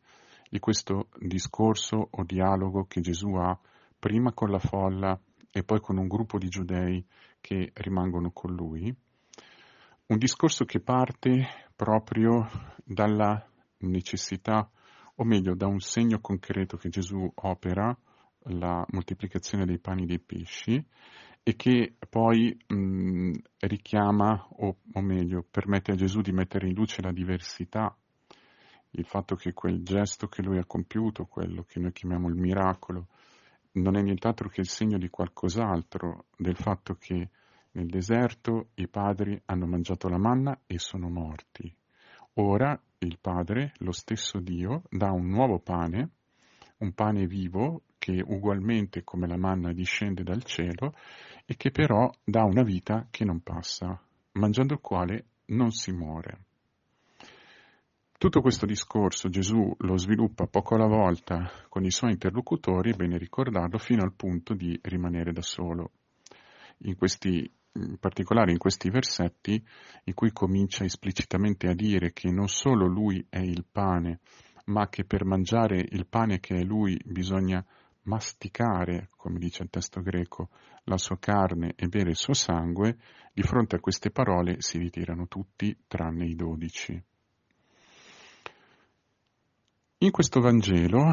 di 0.48 0.60
questo 0.60 1.08
discorso 1.18 2.10
o 2.12 2.22
dialogo 2.22 2.84
che 2.84 3.00
Gesù 3.00 3.34
ha 3.34 3.58
prima 3.98 4.32
con 4.32 4.50
la 4.50 4.60
folla 4.60 5.18
e 5.50 5.64
poi 5.64 5.80
con 5.80 5.98
un 5.98 6.06
gruppo 6.06 6.38
di 6.38 6.48
giudei 6.48 7.04
che 7.40 7.72
rimangono 7.74 8.30
con 8.30 8.54
lui, 8.54 8.94
un 10.06 10.16
discorso 10.16 10.64
che 10.64 10.78
parte 10.78 11.44
proprio 11.74 12.48
dalla 12.84 13.44
necessità, 13.78 14.70
o 15.16 15.24
meglio 15.24 15.56
da 15.56 15.66
un 15.66 15.80
segno 15.80 16.20
concreto 16.20 16.76
che 16.76 16.88
Gesù 16.88 17.28
opera, 17.34 17.96
la 18.44 18.84
moltiplicazione 18.90 19.64
dei 19.64 19.78
pani 19.78 20.06
dei 20.06 20.20
pesci, 20.20 20.84
e 21.44 21.56
che 21.56 21.96
poi 22.08 22.56
mh, 22.68 23.32
richiama, 23.60 24.46
o, 24.58 24.76
o 24.92 25.00
meglio, 25.00 25.44
permette 25.50 25.92
a 25.92 25.96
Gesù 25.96 26.20
di 26.20 26.32
mettere 26.32 26.68
in 26.68 26.74
luce 26.74 27.02
la 27.02 27.12
diversità 27.12 27.96
il 28.94 29.06
fatto 29.06 29.36
che 29.36 29.52
quel 29.52 29.82
gesto 29.82 30.26
che 30.26 30.42
lui 30.42 30.58
ha 30.58 30.66
compiuto, 30.66 31.24
quello 31.24 31.64
che 31.64 31.80
noi 31.80 31.92
chiamiamo 31.92 32.28
il 32.28 32.34
miracolo, 32.34 33.06
non 33.72 33.96
è 33.96 34.02
nient'altro 34.02 34.48
che 34.48 34.60
il 34.60 34.68
segno 34.68 34.98
di 34.98 35.08
qualcos'altro, 35.08 36.26
del 36.36 36.56
fatto 36.56 36.94
che 36.94 37.30
nel 37.72 37.86
deserto 37.86 38.68
i 38.74 38.88
padri 38.88 39.40
hanno 39.46 39.66
mangiato 39.66 40.08
la 40.08 40.18
manna 40.18 40.60
e 40.66 40.78
sono 40.78 41.08
morti. 41.08 41.74
Ora 42.34 42.78
il 42.98 43.18
Padre, 43.18 43.72
lo 43.78 43.92
stesso 43.92 44.40
Dio, 44.40 44.82
dà 44.90 45.10
un 45.10 45.26
nuovo 45.28 45.58
pane, 45.58 46.10
un 46.78 46.92
pane 46.92 47.26
vivo 47.26 47.82
che 48.02 48.20
ugualmente 48.20 49.04
come 49.04 49.28
la 49.28 49.36
manna 49.36 49.72
discende 49.72 50.24
dal 50.24 50.42
cielo 50.42 50.92
e 51.46 51.54
che 51.54 51.70
però 51.70 52.10
dà 52.24 52.42
una 52.42 52.64
vita 52.64 53.06
che 53.12 53.24
non 53.24 53.42
passa, 53.42 53.96
mangiando 54.32 54.74
il 54.74 54.80
quale 54.80 55.26
non 55.46 55.70
si 55.70 55.92
muore. 55.92 56.40
Tutto 58.18 58.40
questo 58.40 58.66
discorso 58.66 59.28
Gesù 59.28 59.72
lo 59.78 59.96
sviluppa 59.96 60.46
poco 60.46 60.74
alla 60.74 60.88
volta 60.88 61.48
con 61.68 61.84
i 61.84 61.92
suoi 61.92 62.10
interlocutori, 62.10 62.90
è 62.90 62.96
bene 62.96 63.18
ricordarlo, 63.18 63.78
fino 63.78 64.02
al 64.02 64.14
punto 64.14 64.54
di 64.54 64.76
rimanere 64.82 65.32
da 65.32 65.42
solo. 65.42 65.92
In, 66.78 66.96
questi, 66.96 67.48
in 67.74 67.98
particolare 68.00 68.50
in 68.50 68.58
questi 68.58 68.90
versetti 68.90 69.64
in 70.04 70.14
cui 70.14 70.32
comincia 70.32 70.82
esplicitamente 70.82 71.68
a 71.68 71.74
dire 71.74 72.12
che 72.12 72.32
non 72.32 72.48
solo 72.48 72.84
lui 72.84 73.24
è 73.28 73.38
il 73.38 73.64
pane, 73.70 74.18
ma 74.66 74.88
che 74.88 75.04
per 75.04 75.24
mangiare 75.24 75.86
il 75.88 76.06
pane 76.08 76.40
che 76.40 76.56
è 76.56 76.62
lui 76.64 76.98
bisogna 77.04 77.64
masticare, 78.04 79.08
come 79.16 79.38
dice 79.38 79.62
il 79.62 79.70
testo 79.70 80.00
greco, 80.00 80.48
la 80.84 80.98
sua 80.98 81.18
carne 81.18 81.74
e 81.76 81.88
bere 81.88 82.10
il 82.10 82.16
suo 82.16 82.34
sangue, 82.34 82.98
di 83.32 83.42
fronte 83.42 83.76
a 83.76 83.80
queste 83.80 84.10
parole 84.10 84.60
si 84.60 84.78
ritirano 84.78 85.26
tutti 85.26 85.76
tranne 85.86 86.26
i 86.26 86.34
dodici. 86.34 87.02
In 89.98 90.10
questo 90.10 90.40
Vangelo, 90.40 91.04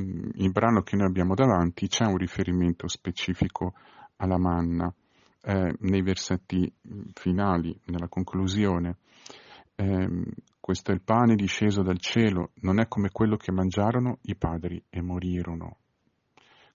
mm, 0.00 0.30
il 0.34 0.50
brano 0.50 0.80
che 0.82 0.96
noi 0.96 1.06
abbiamo 1.06 1.34
davanti, 1.34 1.86
c'è 1.86 2.06
un 2.06 2.16
riferimento 2.16 2.88
specifico 2.88 3.74
alla 4.16 4.38
manna. 4.38 4.92
Eh, 5.42 5.74
nei 5.80 6.02
versetti 6.02 6.60
mm, 6.70 7.00
finali, 7.14 7.78
nella 7.86 8.08
conclusione, 8.08 8.98
eh, 9.74 10.24
questo 10.58 10.90
è 10.90 10.94
il 10.94 11.02
pane 11.02 11.34
disceso 11.34 11.82
dal 11.82 11.98
cielo, 11.98 12.52
non 12.60 12.80
è 12.80 12.88
come 12.88 13.10
quello 13.10 13.36
che 13.36 13.52
mangiarono 13.52 14.18
i 14.22 14.36
padri 14.36 14.82
e 14.88 15.00
morirono. 15.02 15.79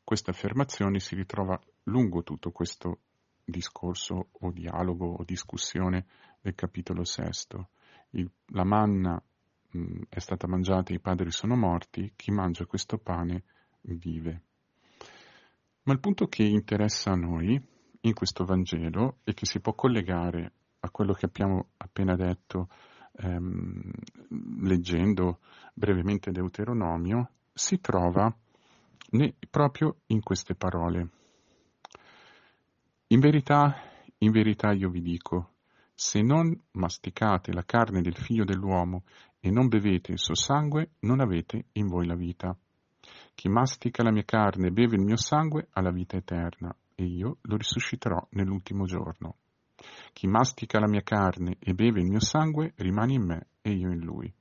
Questa 0.05 0.31
affermazione 0.31 1.01
si 1.01 1.15
ritrova 1.15 1.59
lungo 1.83 2.23
tutto 2.23 2.51
questo 2.51 2.99
discorso 3.43 4.29
o 4.31 4.51
dialogo 4.51 5.15
o 5.15 5.23
discussione 5.25 6.05
del 6.39 6.55
capitolo 6.55 7.03
sesto. 7.03 7.71
Il, 8.11 8.31
la 8.53 8.63
manna 8.63 9.21
Mm, 9.75 10.03
è 10.07 10.19
stata 10.19 10.47
mangiata 10.47 10.91
e 10.91 10.95
i 10.95 10.99
padri 10.99 11.31
sono 11.31 11.55
morti, 11.57 12.13
chi 12.15 12.31
mangia 12.31 12.65
questo 12.65 12.97
pane 12.97 13.43
vive. 13.81 14.41
Ma 15.83 15.93
il 15.93 15.99
punto 15.99 16.27
che 16.27 16.43
interessa 16.43 17.11
a 17.11 17.15
noi 17.15 17.61
in 18.01 18.13
questo 18.13 18.45
Vangelo 18.45 19.17
e 19.23 19.33
che 19.33 19.45
si 19.45 19.59
può 19.59 19.73
collegare 19.73 20.53
a 20.79 20.89
quello 20.89 21.13
che 21.13 21.25
abbiamo 21.25 21.71
appena 21.77 22.15
detto 22.15 22.69
ehm, 23.17 23.91
leggendo 24.61 25.39
brevemente 25.73 26.31
Deuteronomio, 26.31 27.31
si 27.53 27.81
trova 27.81 28.33
ne, 29.15 29.35
proprio 29.49 29.97
in 30.07 30.21
queste 30.21 30.55
parole. 30.55 31.09
In 33.07 33.19
verità, 33.19 33.75
in 34.19 34.31
verità 34.31 34.71
io 34.71 34.89
vi 34.89 35.01
dico, 35.01 35.51
se 35.93 36.21
non 36.21 36.53
masticate 36.71 37.53
la 37.53 37.63
carne 37.63 38.01
del 38.01 38.15
figlio 38.15 38.43
dell'uomo 38.43 39.03
e 39.39 39.49
non 39.49 39.67
bevete 39.67 40.11
il 40.11 40.19
suo 40.19 40.35
sangue, 40.35 40.91
non 41.01 41.21
avete 41.21 41.67
in 41.73 41.87
voi 41.87 42.05
la 42.05 42.15
vita. 42.15 42.57
Chi 43.33 43.47
mastica 43.47 44.03
la 44.03 44.11
mia 44.11 44.23
carne 44.23 44.67
e 44.67 44.71
beve 44.71 44.95
il 44.95 45.03
mio 45.03 45.17
sangue 45.17 45.67
ha 45.71 45.81
la 45.81 45.91
vita 45.91 46.17
eterna, 46.17 46.75
e 46.95 47.05
io 47.05 47.37
lo 47.41 47.57
risusciterò 47.57 48.27
nell'ultimo 48.31 48.85
giorno. 48.85 49.37
Chi 50.13 50.27
mastica 50.27 50.79
la 50.79 50.87
mia 50.87 51.01
carne 51.01 51.57
e 51.59 51.73
beve 51.73 51.99
il 51.99 52.07
mio 52.07 52.21
sangue 52.21 52.73
rimane 52.77 53.13
in 53.13 53.23
me 53.23 53.47
e 53.61 53.71
io 53.71 53.91
in 53.91 53.99
lui. 53.99 54.33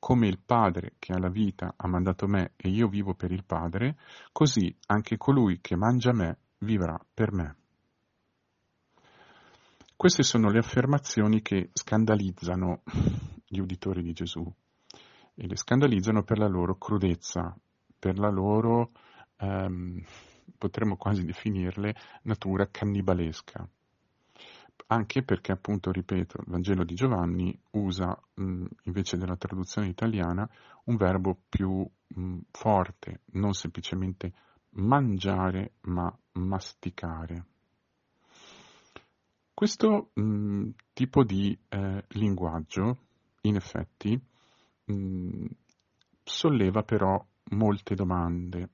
Come 0.00 0.26
il 0.26 0.40
Padre 0.44 0.94
che 0.98 1.12
ha 1.12 1.18
la 1.18 1.28
vita 1.28 1.74
ha 1.76 1.86
mandato 1.86 2.26
me 2.26 2.54
e 2.56 2.70
io 2.70 2.88
vivo 2.88 3.14
per 3.14 3.30
il 3.30 3.44
Padre, 3.44 3.98
così 4.32 4.74
anche 4.86 5.18
colui 5.18 5.60
che 5.60 5.76
mangia 5.76 6.12
me 6.12 6.38
vivrà 6.60 6.98
per 7.14 7.32
me. 7.32 7.56
Queste 9.94 10.22
sono 10.22 10.50
le 10.50 10.58
affermazioni 10.58 11.42
che 11.42 11.68
scandalizzano 11.74 12.82
gli 13.46 13.58
uditori 13.58 14.02
di 14.02 14.14
Gesù 14.14 14.42
e 15.34 15.46
le 15.46 15.56
scandalizzano 15.56 16.22
per 16.22 16.38
la 16.38 16.48
loro 16.48 16.76
crudezza, 16.76 17.54
per 17.98 18.18
la 18.18 18.30
loro, 18.30 18.92
ehm, 19.36 20.02
potremmo 20.56 20.96
quasi 20.96 21.24
definirle, 21.24 21.94
natura 22.22 22.66
cannibalesca. 22.70 23.68
Anche 24.88 25.22
perché, 25.22 25.52
appunto, 25.52 25.92
ripeto, 25.92 26.38
il 26.40 26.46
Vangelo 26.48 26.84
di 26.84 26.94
Giovanni 26.94 27.56
usa, 27.72 28.18
mh, 28.34 28.64
invece 28.84 29.16
della 29.16 29.36
traduzione 29.36 29.88
italiana, 29.88 30.48
un 30.84 30.96
verbo 30.96 31.38
più 31.48 31.88
mh, 32.08 32.38
forte, 32.50 33.20
non 33.32 33.52
semplicemente 33.52 34.32
mangiare, 34.70 35.72
ma 35.82 36.12
masticare. 36.32 37.44
Questo 39.54 40.10
mh, 40.14 40.68
tipo 40.92 41.22
di 41.22 41.56
eh, 41.68 42.04
linguaggio 42.08 42.98
in 43.42 43.56
effetti 43.56 44.20
solleva 46.22 46.82
però 46.82 47.24
molte 47.50 47.94
domande, 47.94 48.68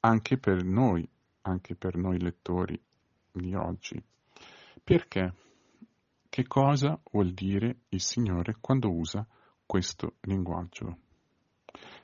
anche 0.00 0.38
per 0.38 0.64
noi, 0.64 1.08
anche 1.42 1.74
per 1.74 1.96
noi 1.96 2.20
lettori 2.20 2.80
di 3.32 3.54
oggi. 3.54 4.02
Perché? 4.88 5.34
Che 6.30 6.46
cosa 6.46 6.98
vuol 7.12 7.34
dire 7.34 7.80
il 7.90 8.00
Signore 8.00 8.56
quando 8.58 8.90
usa 8.90 9.26
questo 9.66 10.14
linguaggio? 10.22 11.00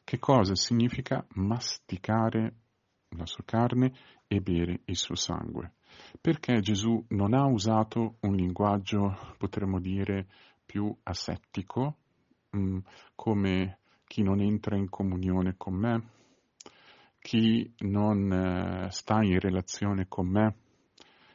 Che 0.05 0.19
cosa 0.19 0.55
significa 0.55 1.25
masticare 1.37 2.57
la 3.17 3.25
sua 3.25 3.43
carne 3.47 3.91
e 4.27 4.43
bere 4.43 4.83
il 4.85 4.97
suo 4.97 5.15
sangue? 5.15 5.77
Perché 6.21 6.61
Gesù 6.61 7.03
non 7.09 7.33
ha 7.33 7.47
usato 7.47 8.17
un 8.21 8.35
linguaggio, 8.35 9.17
potremmo 9.39 9.81
dire, 9.81 10.27
più 10.67 10.95
asettico, 11.05 11.97
mm, 12.55 12.81
come 13.15 13.79
chi 14.07 14.23
non 14.23 14.43
entra 14.43 14.77
in 14.77 14.91
comunione 14.91 15.55
con 15.57 15.73
me, 15.73 16.09
chi 17.19 17.73
non 17.79 18.31
eh, 18.31 18.91
sta 18.91 19.23
in 19.23 19.41
relazione 19.41 20.05
con 20.07 20.29
me, 20.29 20.57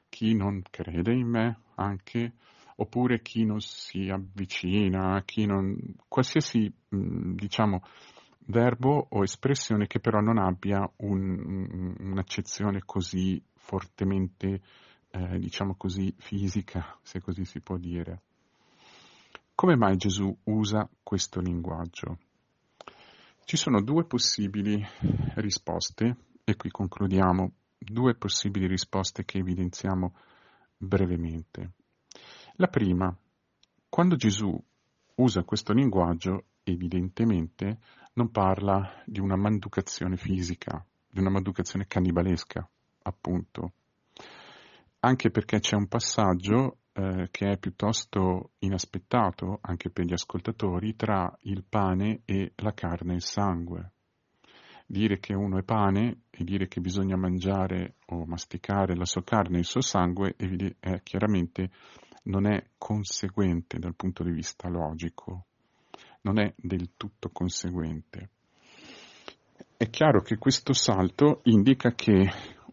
chi 0.09 0.33
non 0.33 0.61
crede 0.69 1.13
in 1.13 1.27
me 1.27 1.59
anche, 1.75 2.33
oppure 2.75 3.21
chi 3.21 3.45
non 3.45 3.59
si 3.61 4.09
avvicina, 4.09 5.21
chi 5.23 5.45
non, 5.45 5.77
qualsiasi 6.07 6.71
mm, 6.95 7.35
diciamo, 7.35 7.81
verbo 8.47 9.07
o 9.09 9.23
espressione 9.23 9.87
che 9.87 9.99
però 9.99 10.19
non 10.19 10.37
abbia 10.37 10.89
un, 10.97 11.95
un'accezione 11.99 12.81
così 12.85 13.41
fortemente, 13.53 14.61
eh, 15.11 15.39
diciamo 15.39 15.75
così, 15.75 16.13
fisica, 16.17 16.97
se 17.01 17.21
così 17.21 17.45
si 17.45 17.61
può 17.61 17.77
dire. 17.77 18.21
Come 19.53 19.75
mai 19.75 19.97
Gesù 19.97 20.35
usa 20.45 20.89
questo 21.03 21.41
linguaggio? 21.41 22.17
Ci 23.43 23.57
sono 23.57 23.81
due 23.81 24.05
possibili 24.05 24.81
risposte, 25.35 26.15
e 26.43 26.55
qui 26.55 26.69
concludiamo, 26.69 27.51
due 27.79 28.15
possibili 28.15 28.67
risposte 28.67 29.23
che 29.23 29.39
evidenziamo 29.39 30.13
brevemente. 30.77 31.71
La 32.55 32.67
prima, 32.67 33.15
quando 33.87 34.15
Gesù 34.15 34.61
usa 35.15 35.43
questo 35.43 35.73
linguaggio, 35.73 36.45
evidentemente 36.63 37.79
non 38.13 38.31
parla 38.31 39.01
di 39.05 39.19
una 39.19 39.35
manducazione 39.35 40.17
fisica, 40.17 40.85
di 41.09 41.19
una 41.19 41.29
manducazione 41.29 41.87
cannibalesca, 41.87 42.67
appunto. 43.03 43.73
Anche 44.99 45.31
perché 45.31 45.59
c'è 45.59 45.75
un 45.75 45.87
passaggio 45.87 46.79
eh, 46.91 47.29
che 47.31 47.51
è 47.51 47.57
piuttosto 47.57 48.51
inaspettato, 48.59 49.59
anche 49.61 49.89
per 49.89 50.05
gli 50.05 50.13
ascoltatori, 50.13 50.95
tra 50.95 51.33
il 51.43 51.63
pane 51.63 52.21
e 52.25 52.51
la 52.57 52.73
carne 52.73 53.13
e 53.13 53.15
il 53.15 53.23
sangue. 53.23 53.91
Dire 54.91 55.19
che 55.19 55.35
uno 55.35 55.59
è 55.59 55.63
pane 55.63 56.21
e 56.31 56.43
dire 56.43 56.67
che 56.67 56.81
bisogna 56.81 57.15
mangiare 57.15 57.97
o 58.07 58.25
masticare 58.25 58.95
la 58.95 59.05
sua 59.05 59.23
carne 59.23 59.57
e 59.57 59.59
il 59.59 59.65
suo 59.65 59.81
sangue 59.81 60.35
è 60.79 61.01
chiaramente 61.03 61.69
non 62.23 62.47
è 62.47 62.69
conseguente 62.77 63.77
dal 63.77 63.95
punto 63.95 64.23
di 64.23 64.31
vista 64.31 64.67
logico 64.67 65.45
non 66.21 66.39
è 66.39 66.53
del 66.57 66.91
tutto 66.97 67.29
conseguente. 67.29 68.29
È 69.77 69.89
chiaro 69.89 70.21
che 70.21 70.37
questo 70.37 70.73
salto 70.73 71.41
indica 71.43 71.93
che 71.93 72.27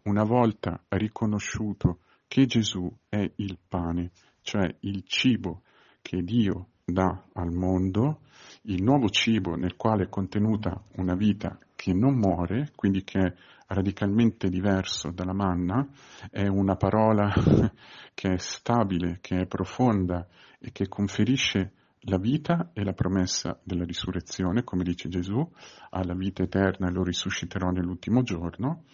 una 0.04 0.24
volta 0.24 0.82
riconosciuto 0.88 2.00
che 2.26 2.46
Gesù 2.46 2.90
è 3.08 3.30
il 3.36 3.58
pane, 3.68 4.10
cioè 4.40 4.74
il 4.80 5.04
cibo 5.04 5.62
che 6.02 6.22
Dio 6.22 6.70
dà 6.84 7.28
al 7.34 7.52
mondo, 7.52 8.20
il 8.62 8.82
nuovo 8.82 9.08
cibo 9.08 9.54
nel 9.54 9.76
quale 9.76 10.04
è 10.04 10.08
contenuta 10.08 10.82
una 10.96 11.14
vita 11.14 11.56
che 11.76 11.92
non 11.92 12.16
muore, 12.16 12.72
quindi 12.74 13.04
che 13.04 13.20
è 13.20 13.34
radicalmente 13.68 14.48
diverso 14.48 15.10
dalla 15.10 15.34
manna, 15.34 15.86
è 16.30 16.46
una 16.46 16.74
parola 16.74 17.32
che 18.14 18.32
è 18.32 18.38
stabile, 18.38 19.18
che 19.20 19.42
è 19.42 19.46
profonda 19.46 20.26
e 20.58 20.72
che 20.72 20.88
conferisce 20.88 21.72
la 22.08 22.18
vita 22.18 22.70
è 22.72 22.82
la 22.82 22.92
promessa 22.92 23.58
della 23.62 23.84
risurrezione, 23.84 24.62
come 24.62 24.84
dice 24.84 25.08
Gesù, 25.08 25.48
alla 25.90 26.14
vita 26.14 26.42
eterna 26.42 26.88
e 26.88 26.92
lo 26.92 27.02
risusciterò 27.02 27.70
nell'ultimo 27.70 28.22
giorno. 28.22 28.84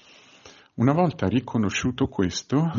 Una 0.75 0.95
volta 0.95 1.27
riconosciuto 1.27 2.07
questo, 2.09 2.71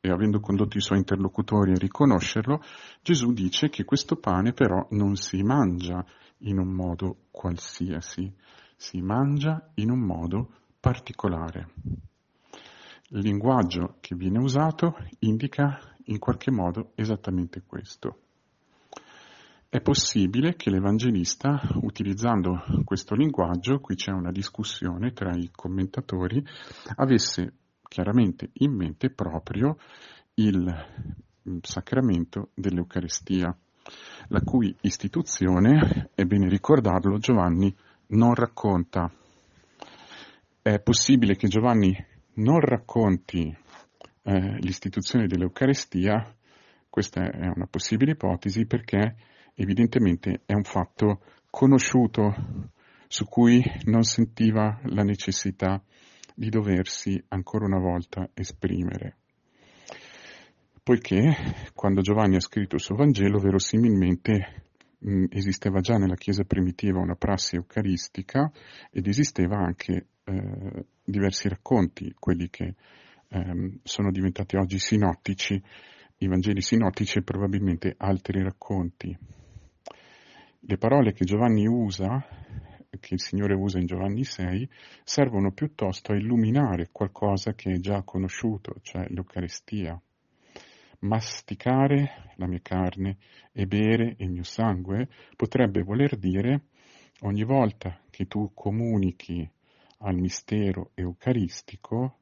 e 0.00 0.10
avendo 0.10 0.38
condotto 0.38 0.76
i 0.76 0.80
suoi 0.80 0.98
interlocutori 0.98 1.72
a 1.72 1.78
riconoscerlo, 1.78 2.60
Gesù 3.02 3.32
dice 3.32 3.68
che 3.68 3.84
questo 3.84 4.16
pane 4.16 4.52
però 4.52 4.86
non 4.90 5.16
si 5.16 5.42
mangia 5.42 6.04
in 6.38 6.58
un 6.58 6.68
modo 6.68 7.26
qualsiasi, 7.30 8.32
si 8.82 9.00
mangia 9.00 9.70
in 9.74 9.92
un 9.92 10.00
modo 10.00 10.50
particolare. 10.80 11.68
Il 13.10 13.20
linguaggio 13.20 13.98
che 14.00 14.16
viene 14.16 14.40
usato 14.40 14.96
indica 15.20 15.78
in 16.06 16.18
qualche 16.18 16.50
modo 16.50 16.90
esattamente 16.96 17.62
questo. 17.64 18.18
È 19.68 19.80
possibile 19.80 20.56
che 20.56 20.68
l'Evangelista, 20.70 21.60
utilizzando 21.82 22.64
questo 22.82 23.14
linguaggio, 23.14 23.78
qui 23.78 23.94
c'è 23.94 24.10
una 24.10 24.32
discussione 24.32 25.12
tra 25.12 25.30
i 25.30 25.48
commentatori, 25.54 26.44
avesse 26.96 27.52
chiaramente 27.88 28.50
in 28.54 28.74
mente 28.74 29.10
proprio 29.10 29.76
il 30.34 30.66
sacramento 31.60 32.48
dell'Eucaristia, 32.54 33.56
la 34.26 34.40
cui 34.40 34.74
istituzione, 34.80 36.10
è 36.14 36.24
bene 36.24 36.48
ricordarlo, 36.48 37.18
Giovanni 37.18 37.72
non 38.12 38.34
racconta. 38.34 39.10
È 40.60 40.80
possibile 40.80 41.36
che 41.36 41.48
Giovanni 41.48 41.94
non 42.34 42.60
racconti 42.60 43.54
eh, 44.22 44.56
l'istituzione 44.58 45.26
dell'Eucaristia, 45.26 46.34
questa 46.88 47.22
è 47.22 47.46
una 47.46 47.66
possibile 47.68 48.12
ipotesi 48.12 48.66
perché 48.66 49.16
evidentemente 49.54 50.42
è 50.44 50.54
un 50.54 50.64
fatto 50.64 51.20
conosciuto 51.50 52.70
su 53.08 53.24
cui 53.26 53.62
non 53.84 54.02
sentiva 54.02 54.80
la 54.84 55.02
necessità 55.02 55.82
di 56.34 56.48
doversi 56.48 57.22
ancora 57.28 57.66
una 57.66 57.78
volta 57.78 58.28
esprimere. 58.34 59.16
Poiché 60.82 61.70
quando 61.74 62.00
Giovanni 62.00 62.36
ha 62.36 62.40
scritto 62.40 62.74
il 62.74 62.80
suo 62.80 62.96
Vangelo, 62.96 63.38
verosimilmente 63.38 64.70
mh, 65.02 65.24
esisteva 65.30 65.80
già 65.80 65.96
nella 65.96 66.14
Chiesa 66.14 66.44
primitiva 66.44 67.00
una 67.00 67.16
prassi 67.16 67.56
eucaristica 67.56 68.50
ed 68.90 69.06
esisteva 69.06 69.58
anche 69.58 70.06
eh, 70.24 70.84
diversi 71.04 71.48
racconti, 71.48 72.14
quelli 72.18 72.48
che 72.48 72.74
ehm, 73.28 73.80
sono 73.82 74.10
diventati 74.10 74.56
oggi 74.56 74.78
sinottici, 74.78 75.62
i 76.18 76.26
Vangeli 76.26 76.60
sinottici 76.60 77.18
e 77.18 77.22
probabilmente 77.22 77.94
altri 77.98 78.42
racconti 78.42 79.16
le 80.64 80.78
parole 80.78 81.12
che 81.12 81.24
Giovanni 81.24 81.66
usa, 81.66 82.24
che 83.00 83.14
il 83.14 83.20
Signore 83.20 83.54
usa 83.54 83.78
in 83.78 83.86
Giovanni 83.86 84.22
6, 84.22 84.68
servono 85.02 85.50
piuttosto 85.52 86.12
a 86.12 86.16
illuminare 86.16 86.90
qualcosa 86.92 87.54
che 87.54 87.72
è 87.72 87.78
già 87.78 88.02
conosciuto, 88.02 88.76
cioè 88.82 89.06
l'Eucarestia. 89.08 90.00
Masticare 91.02 92.32
la 92.36 92.46
mia 92.46 92.60
carne 92.62 93.16
e 93.52 93.66
bere 93.66 94.14
il 94.18 94.30
mio 94.30 94.44
sangue 94.44 95.08
potrebbe 95.34 95.82
voler 95.82 96.16
dire 96.16 96.66
ogni 97.22 97.42
volta 97.42 98.00
che 98.08 98.26
tu 98.26 98.52
comunichi 98.54 99.48
al 99.98 100.14
mistero 100.14 100.92
eucaristico, 100.94 102.18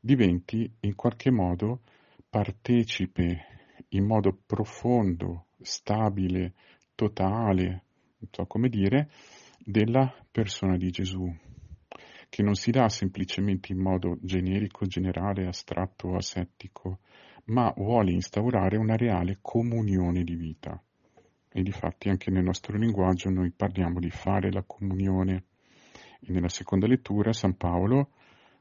diventi 0.00 0.70
in 0.80 0.94
qualche 0.94 1.30
modo 1.30 1.80
partecipe 2.28 3.46
in 3.90 4.06
modo 4.06 4.38
profondo, 4.46 5.46
stabile, 5.60 6.54
totale, 6.94 7.66
non 8.18 8.28
so 8.30 8.46
come 8.46 8.68
dire, 8.68 9.10
della 9.58 10.12
persona 10.30 10.76
di 10.76 10.90
Gesù, 10.90 11.28
che 12.28 12.42
non 12.42 12.54
si 12.54 12.70
dà 12.70 12.88
semplicemente 12.88 13.72
in 13.72 13.78
modo 13.78 14.16
generico, 14.20 14.86
generale, 14.86 15.46
astratto 15.46 16.08
o 16.08 16.16
asettico, 16.16 17.00
ma 17.46 17.72
vuole 17.76 18.12
instaurare 18.12 18.76
una 18.76 18.96
reale 18.96 19.38
comunione 19.40 20.22
di 20.22 20.36
vita. 20.36 20.80
E 21.48 21.62
difatti 21.62 22.08
anche 22.08 22.30
nel 22.30 22.44
nostro 22.44 22.76
linguaggio 22.76 23.28
noi 23.28 23.50
parliamo 23.50 23.98
di 23.98 24.10
fare 24.10 24.50
la 24.50 24.62
comunione. 24.62 25.44
E 26.20 26.32
nella 26.32 26.48
seconda 26.48 26.86
lettura 26.86 27.32
San 27.32 27.56
Paolo, 27.56 28.10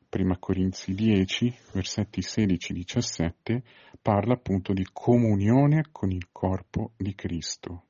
prima 0.09 0.37
Corinzi 0.37 0.93
10, 0.93 1.53
versetti 1.73 2.19
16-17, 2.19 3.61
parla 4.01 4.33
appunto 4.33 4.73
di 4.73 4.85
comunione 4.91 5.85
con 5.91 6.11
il 6.11 6.27
corpo 6.31 6.91
di 6.97 7.15
Cristo. 7.15 7.85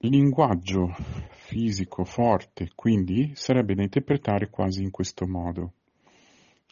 Il 0.00 0.10
linguaggio 0.10 0.94
fisico 1.30 2.04
forte, 2.04 2.72
quindi, 2.74 3.30
sarebbe 3.36 3.74
da 3.74 3.82
interpretare 3.82 4.50
quasi 4.50 4.82
in 4.82 4.90
questo 4.90 5.26
modo. 5.26 5.74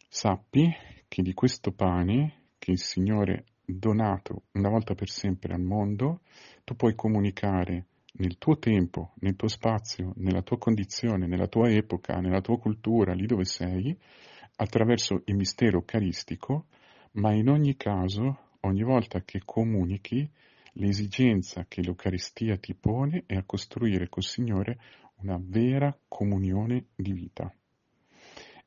Sappi 0.08 0.68
che 1.10 1.22
di 1.22 1.34
questo 1.34 1.72
pane 1.72 2.52
che 2.56 2.70
il 2.70 2.78
Signore 2.78 3.34
ha 3.34 3.44
donato 3.64 4.44
una 4.52 4.68
volta 4.68 4.94
per 4.94 5.08
sempre 5.08 5.54
al 5.54 5.60
mondo, 5.60 6.20
tu 6.62 6.76
puoi 6.76 6.94
comunicare 6.94 7.86
nel 8.12 8.38
tuo 8.38 8.58
tempo, 8.58 9.14
nel 9.16 9.34
tuo 9.34 9.48
spazio, 9.48 10.12
nella 10.18 10.42
tua 10.42 10.58
condizione, 10.58 11.26
nella 11.26 11.48
tua 11.48 11.68
epoca, 11.68 12.20
nella 12.20 12.40
tua 12.40 12.58
cultura, 12.58 13.12
lì 13.12 13.26
dove 13.26 13.44
sei, 13.44 13.98
attraverso 14.56 15.22
il 15.24 15.34
mistero 15.34 15.78
eucaristico, 15.78 16.66
ma 17.12 17.34
in 17.34 17.48
ogni 17.48 17.74
caso, 17.76 18.50
ogni 18.60 18.84
volta 18.84 19.22
che 19.22 19.42
comunichi, 19.44 20.30
L'esigenza 20.74 21.66
che 21.66 21.82
l'Eucaristia 21.82 22.56
ti 22.56 22.74
pone 22.74 23.24
è 23.26 23.34
a 23.34 23.42
costruire 23.42 24.08
col 24.08 24.22
Signore 24.22 24.78
una 25.16 25.36
vera 25.40 25.96
comunione 26.06 26.86
di 26.94 27.12
vita. 27.12 27.52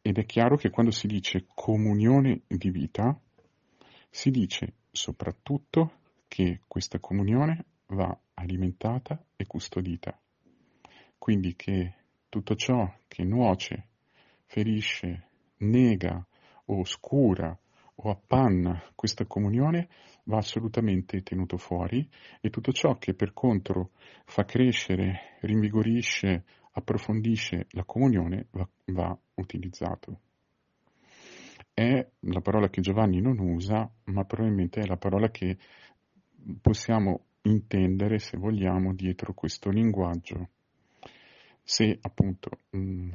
Ed 0.06 0.18
è 0.18 0.26
chiaro 0.26 0.58
che 0.58 0.70
quando 0.70 0.92
si 0.92 1.08
dice 1.08 1.46
comunione 1.56 2.42
di 2.46 2.70
vita, 2.72 3.18
si 4.10 4.32
dice 4.32 4.74
soprattutto 4.92 6.00
che 6.28 6.60
questa 6.68 7.00
comunione 7.00 7.63
va 7.88 8.13
alimentata 8.34 9.24
e 9.38 9.46
custodita. 9.46 10.20
Quindi 11.18 11.56
che 11.56 11.94
tutto 12.28 12.54
ciò 12.56 12.94
che 13.08 13.24
nuoce, 13.24 13.88
ferisce, 14.46 15.30
nega, 15.60 16.28
oscura 16.66 17.58
o 17.96 18.10
appanna 18.10 18.84
questa 18.96 19.26
comunione 19.26 19.88
va 20.26 20.36
assolutamente 20.36 21.24
tenuto 21.24 21.56
fuori 21.56 22.06
e 22.42 22.50
tutto 22.50 22.74
ciò 22.74 22.98
che 22.98 23.13
per 23.13 23.32
contro 23.32 23.92
fa 24.26 24.44
crescere, 24.44 25.38
rinvigorisce, 25.39 26.44
approfondisce 26.74 27.68
la 27.72 27.84
comunione 27.84 28.48
va, 28.52 28.68
va 28.86 29.18
utilizzato. 29.36 30.20
È 31.74 32.08
la 32.20 32.42
parola 32.42 32.70
che 32.70 32.82
Giovanni 32.82 33.20
non 33.20 33.40
usa, 33.40 33.90
ma 34.06 34.24
probabilmente 34.26 34.82
è 34.82 34.86
la 34.86 34.98
parola 34.98 35.30
che 35.30 35.58
possiamo 36.62 37.26
intendere, 37.44 38.20
se 38.20 38.38
vogliamo, 38.38 38.94
dietro 38.94 39.34
questo 39.34 39.70
linguaggio. 39.70 40.50
Se 41.64 41.98
appunto 42.02 42.50
mh, 42.72 43.10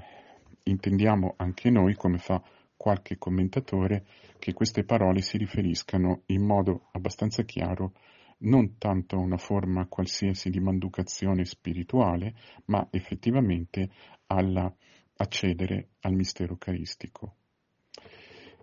intendiamo 0.65 1.35
anche 1.37 1.71
noi, 1.71 1.95
come 1.95 2.19
fa 2.19 2.43
qualche 2.77 3.17
commentatore, 3.19 4.05
che 4.39 4.53
queste 4.53 4.85
parole 4.85 5.21
si 5.21 5.37
riferiscano 5.37 6.23
in 6.27 6.45
modo 6.45 6.89
abbastanza 6.93 7.43
chiaro 7.43 7.93
non 8.39 8.79
tanto 8.79 9.19
una 9.19 9.37
forma 9.37 9.87
qualsiasi 9.87 10.51
di 10.51 10.61
manducazione 10.61 11.45
spirituale, 11.45 12.35
ma 12.67 12.87
effettivamente 12.91 13.91
alla 14.27 14.73
accedere 15.17 15.89
al 16.01 16.15
mistero 16.15 16.53
eucaristico. 16.53 17.35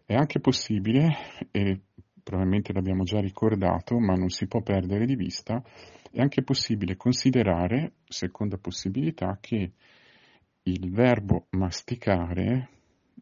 È 0.06 0.14
anche 0.14 0.40
possibile, 0.40 1.16
e 1.52 1.82
probabilmente 2.24 2.74
l'abbiamo 2.74 3.04
già 3.04 3.20
ricordato, 3.20 4.00
ma 4.00 4.14
non 4.14 4.30
si 4.30 4.48
può 4.48 4.62
perdere 4.62 5.06
di 5.06 5.16
vista, 5.16 5.62
è 6.12 6.22
anche 6.22 6.44
possibile 6.44 6.96
considerare, 6.96 7.96
seconda 8.08 8.58
possibilità, 8.58 9.38
che 9.42 9.74
il 10.64 10.92
verbo 10.92 11.48
masticare 11.52 12.70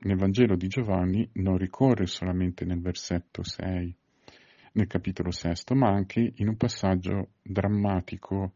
nel 0.04 0.18
Vangelo 0.18 0.56
di 0.56 0.68
Giovanni 0.68 1.28
non 1.34 1.58
ricorre 1.58 2.06
solamente 2.06 2.66
nel 2.66 2.82
versetto 2.82 3.44
6, 3.44 3.96
nel 4.74 4.88
capitolo 4.88 5.32
6, 5.32 5.54
ma 5.76 5.90
anche 5.90 6.34
in 6.36 6.48
un 6.48 6.58
passaggio 6.58 7.32
drammatico, 7.42 8.54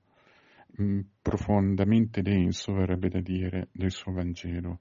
mh, 0.78 0.84
mm, 0.84 1.00
profondamente 1.22 2.22
denso, 2.22 2.74
verrebbe 2.74 3.10
da 3.10 3.20
dire, 3.20 3.70
del 3.72 3.92
suo 3.92 4.14
Vangelo. 4.14 4.80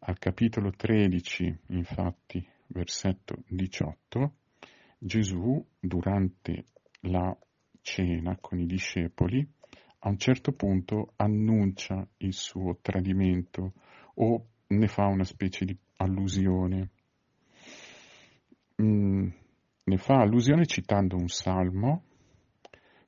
Al 0.00 0.18
capitolo 0.18 0.70
13, 0.70 1.58
infatti, 1.68 2.44
versetto 2.68 3.36
18, 3.46 4.34
Gesù, 4.98 5.64
durante 5.78 6.64
la 7.02 7.36
cena 7.80 8.36
con 8.40 8.58
i 8.58 8.66
discepoli, 8.66 9.46
a 10.04 10.08
un 10.08 10.18
certo 10.18 10.52
punto 10.52 11.12
annuncia 11.16 12.06
il 12.18 12.32
suo 12.32 12.78
tradimento 12.80 13.72
o 14.14 14.46
ne 14.68 14.88
fa 14.88 15.06
una 15.06 15.24
specie 15.24 15.64
di 15.64 15.76
allusione. 15.96 16.90
Mm, 18.80 19.28
ne 19.84 19.96
fa 19.96 20.20
allusione 20.20 20.66
citando 20.66 21.16
un 21.16 21.28
salmo 21.28 22.04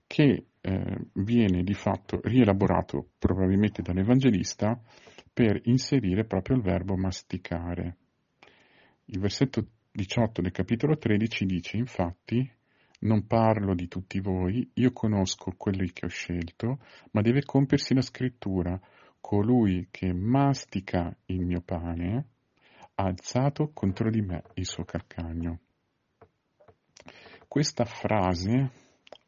che 0.06 0.46
eh, 0.60 0.96
viene 1.14 1.62
di 1.62 1.74
fatto 1.74 2.20
rielaborato 2.22 3.10
probabilmente 3.18 3.82
dall'Evangelista 3.82 4.80
per 5.32 5.60
inserire 5.64 6.24
proprio 6.24 6.56
il 6.56 6.62
verbo 6.62 6.96
masticare. 6.96 7.96
Il 9.06 9.20
versetto 9.20 9.66
18 9.90 10.40
del 10.40 10.52
capitolo 10.52 10.96
13 10.96 11.44
dice 11.44 11.76
infatti 11.76 12.50
non 13.00 13.26
parlo 13.26 13.74
di 13.74 13.86
tutti 13.86 14.18
voi, 14.20 14.70
io 14.74 14.92
conosco 14.92 15.52
quelli 15.56 15.92
che 15.92 16.06
ho 16.06 16.08
scelto, 16.08 16.78
ma 17.10 17.20
deve 17.20 17.44
compiersi 17.44 17.92
la 17.92 18.00
scrittura, 18.00 18.80
colui 19.20 19.88
che 19.90 20.12
mastica 20.12 21.14
il 21.26 21.44
mio 21.44 21.60
pane 21.60 22.28
ha 22.94 23.04
alzato 23.04 23.72
contro 23.74 24.08
di 24.10 24.22
me 24.22 24.42
il 24.54 24.64
suo 24.64 24.84
calcagno. 24.84 25.63
Questa 27.48 27.84
frase 27.84 28.70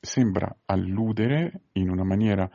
sembra 0.00 0.54
alludere 0.66 1.62
in 1.72 1.90
una 1.90 2.04
maniera 2.04 2.48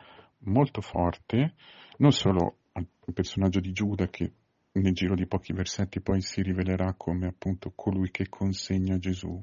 molto 0.44 0.80
forte 0.80 1.54
non 1.98 2.12
solo 2.12 2.56
al 2.72 2.86
personaggio 3.12 3.60
di 3.60 3.72
Giuda 3.72 4.08
che 4.08 4.32
nel 4.72 4.92
giro 4.92 5.14
di 5.14 5.26
pochi 5.26 5.52
versetti 5.52 6.00
poi 6.00 6.20
si 6.22 6.42
rivelerà 6.42 6.94
come 6.94 7.26
appunto 7.26 7.72
colui 7.74 8.10
che 8.10 8.28
consegna 8.28 8.96
Gesù, 8.96 9.40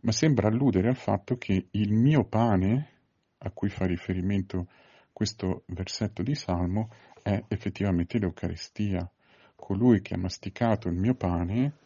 ma 0.00 0.12
sembra 0.12 0.48
alludere 0.48 0.88
al 0.88 0.96
fatto 0.96 1.36
che 1.36 1.68
il 1.70 1.92
mio 1.92 2.24
pane, 2.24 2.90
a 3.38 3.50
cui 3.50 3.68
fa 3.68 3.86
riferimento 3.86 4.68
questo 5.12 5.62
versetto 5.66 6.22
di 6.22 6.34
Salmo, 6.34 6.90
è 7.22 7.40
effettivamente 7.48 8.18
l'Eucaristia. 8.18 9.08
Colui 9.54 10.00
che 10.00 10.14
ha 10.14 10.18
masticato 10.18 10.88
il 10.88 10.96
mio 10.96 11.14
pane 11.14 11.76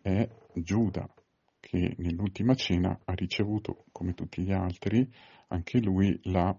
è 0.00 0.28
Giuda, 0.54 1.08
che 1.64 1.94
nell'ultima 1.98 2.54
cena 2.54 3.00
ha 3.04 3.14
ricevuto, 3.14 3.86
come 3.90 4.12
tutti 4.12 4.42
gli 4.42 4.52
altri, 4.52 5.10
anche 5.48 5.80
lui 5.80 6.18
la 6.24 6.54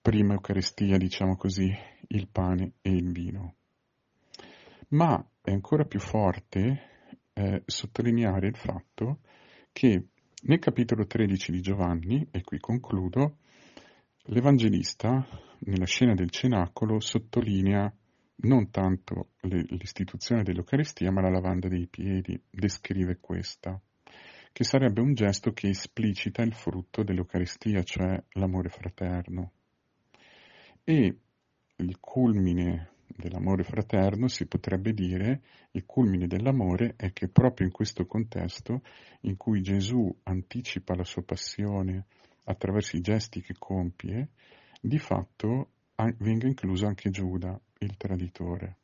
prima 0.00 0.32
Eucaristia, 0.32 0.96
diciamo 0.96 1.36
così, 1.36 1.70
il 2.08 2.26
pane 2.28 2.72
e 2.80 2.90
il 2.90 3.12
vino. 3.12 3.56
Ma 4.88 5.22
è 5.42 5.50
ancora 5.50 5.84
più 5.84 6.00
forte 6.00 6.80
eh, 7.34 7.62
sottolineare 7.66 8.46
il 8.46 8.56
fatto 8.56 9.18
che 9.72 10.06
nel 10.44 10.58
capitolo 10.58 11.06
13 11.06 11.52
di 11.52 11.60
Giovanni, 11.60 12.26
e 12.30 12.42
qui 12.42 12.58
concludo, 12.58 13.36
l'Evangelista, 14.26 15.26
nella 15.60 15.84
scena 15.84 16.14
del 16.14 16.30
cenacolo, 16.30 16.98
sottolinea 16.98 17.92
non 18.40 18.70
tanto 18.70 19.32
l'istituzione 19.40 20.44
dell'Eucaristia, 20.44 21.10
ma 21.10 21.20
la 21.20 21.30
lavanda 21.30 21.68
dei 21.68 21.88
piedi, 21.88 22.40
descrive 22.48 23.18
questa, 23.20 23.78
che 24.52 24.64
sarebbe 24.64 25.00
un 25.00 25.14
gesto 25.14 25.52
che 25.52 25.68
esplicita 25.68 26.42
il 26.42 26.54
frutto 26.54 27.02
dell'Eucaristia, 27.02 27.82
cioè 27.82 28.22
l'amore 28.32 28.68
fraterno. 28.68 29.52
E 30.84 31.18
il 31.76 32.00
culmine 32.00 32.90
dell'amore 33.06 33.64
fraterno, 33.64 34.28
si 34.28 34.46
potrebbe 34.46 34.92
dire, 34.92 35.42
il 35.72 35.84
culmine 35.84 36.26
dell'amore 36.26 36.94
è 36.96 37.12
che 37.12 37.28
proprio 37.28 37.66
in 37.66 37.72
questo 37.72 38.06
contesto 38.06 38.82
in 39.22 39.36
cui 39.36 39.60
Gesù 39.62 40.14
anticipa 40.24 40.94
la 40.94 41.04
sua 41.04 41.22
passione 41.22 42.06
attraverso 42.44 42.96
i 42.96 43.00
gesti 43.00 43.40
che 43.40 43.54
compie, 43.58 44.28
di 44.80 44.98
fatto 44.98 45.70
venga 46.18 46.46
incluso 46.46 46.86
anche 46.86 47.10
Giuda, 47.10 47.58
il 47.78 47.96
traditore. 47.96 48.76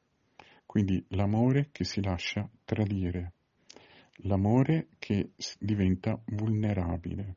Quindi 0.67 1.05
l'amore 1.11 1.69
che 1.71 1.85
si 1.85 2.03
lascia 2.03 2.49
tradire, 2.65 3.33
l'amore 4.19 4.89
che 4.99 5.31
diventa 5.59 6.21
vulnerabile. 6.27 7.37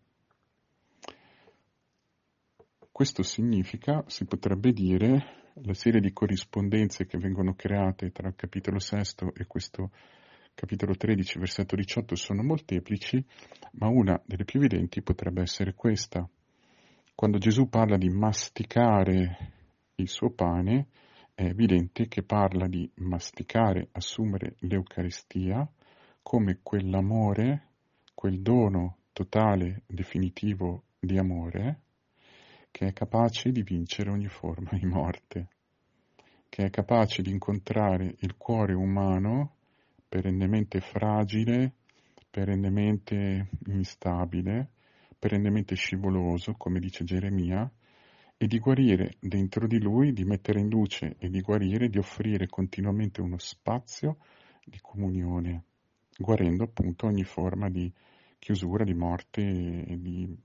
Questo 2.92 3.24
significa, 3.24 4.04
si 4.08 4.26
potrebbe 4.26 4.72
dire, 4.72 5.52
la 5.62 5.74
serie 5.74 6.00
di 6.00 6.14
corrispondenze 6.14 7.06
che 7.06 7.18
vengono 7.18 7.54
create 7.54 8.12
tra 8.12 8.28
il 8.28 8.36
capitolo 8.36 8.80
sesto 8.80 9.34
e 9.34 9.46
questo 9.46 9.92
capitolo 10.54 10.96
13, 10.96 11.38
versetto 11.38 11.76
18 11.76 12.16
sono 12.16 12.42
molteplici, 12.42 13.24
ma 13.74 13.88
una 13.88 14.20
delle 14.26 14.46
più 14.46 14.60
evidenti 14.60 15.04
potrebbe 15.04 15.42
essere 15.42 15.74
questa. 15.74 16.28
Quando 17.14 17.38
Gesù 17.38 17.70
parla 17.70 17.98
di 17.98 18.10
masticare 18.10 19.54
il 19.96 20.08
suo 20.08 20.32
pane, 20.32 20.88
è 21.36 21.44
evidente 21.44 22.08
che 22.08 22.24
parla 22.24 22.68
di 22.68 22.90
masticare, 22.96 23.90
assumere 23.92 24.56
l'Eucaristia 24.62 25.68
come 26.28 26.60
quell'amore, 26.62 27.68
quel 28.14 28.42
dono 28.42 28.98
totale, 29.14 29.84
definitivo 29.88 30.84
di 31.00 31.18
amore, 31.18 31.84
che 32.70 32.88
è 32.88 32.92
capace 32.92 33.54
di 33.54 33.64
vincere 33.64 34.10
ogni 34.10 34.28
forma 34.28 34.72
di 34.74 34.86
morte, 34.86 35.48
che 36.50 36.66
è 36.66 36.70
capace 36.70 37.22
di 37.22 37.30
incontrare 37.32 38.14
il 38.20 38.36
cuore 38.36 38.74
umano 38.74 39.56
perennemente 40.10 40.82
fragile, 40.82 41.76
perennemente 42.30 43.48
instabile, 43.68 44.72
perennemente 45.18 45.76
scivoloso, 45.76 46.56
come 46.58 46.82
dice 46.82 47.06
Geremia, 47.06 47.72
e 48.36 48.48
di 48.48 48.60
guarire 48.60 49.16
dentro 49.22 49.66
di 49.66 49.80
lui, 49.80 50.12
di 50.12 50.26
mettere 50.26 50.60
in 50.60 50.68
luce 50.68 51.16
e 51.20 51.30
di 51.30 51.40
guarire, 51.40 51.88
di 51.88 52.00
offrire 52.00 52.48
continuamente 52.48 53.22
uno 53.22 53.38
spazio 53.38 54.18
di 54.66 54.80
comunione, 54.82 55.64
guarendo 56.18 56.64
appunto 56.64 57.06
ogni 57.06 57.24
forma 57.24 57.70
di 57.70 57.92
chiusura, 58.40 58.84
di 58.84 58.94
morte 58.94 59.42
e 59.42 59.98
di 60.00 60.38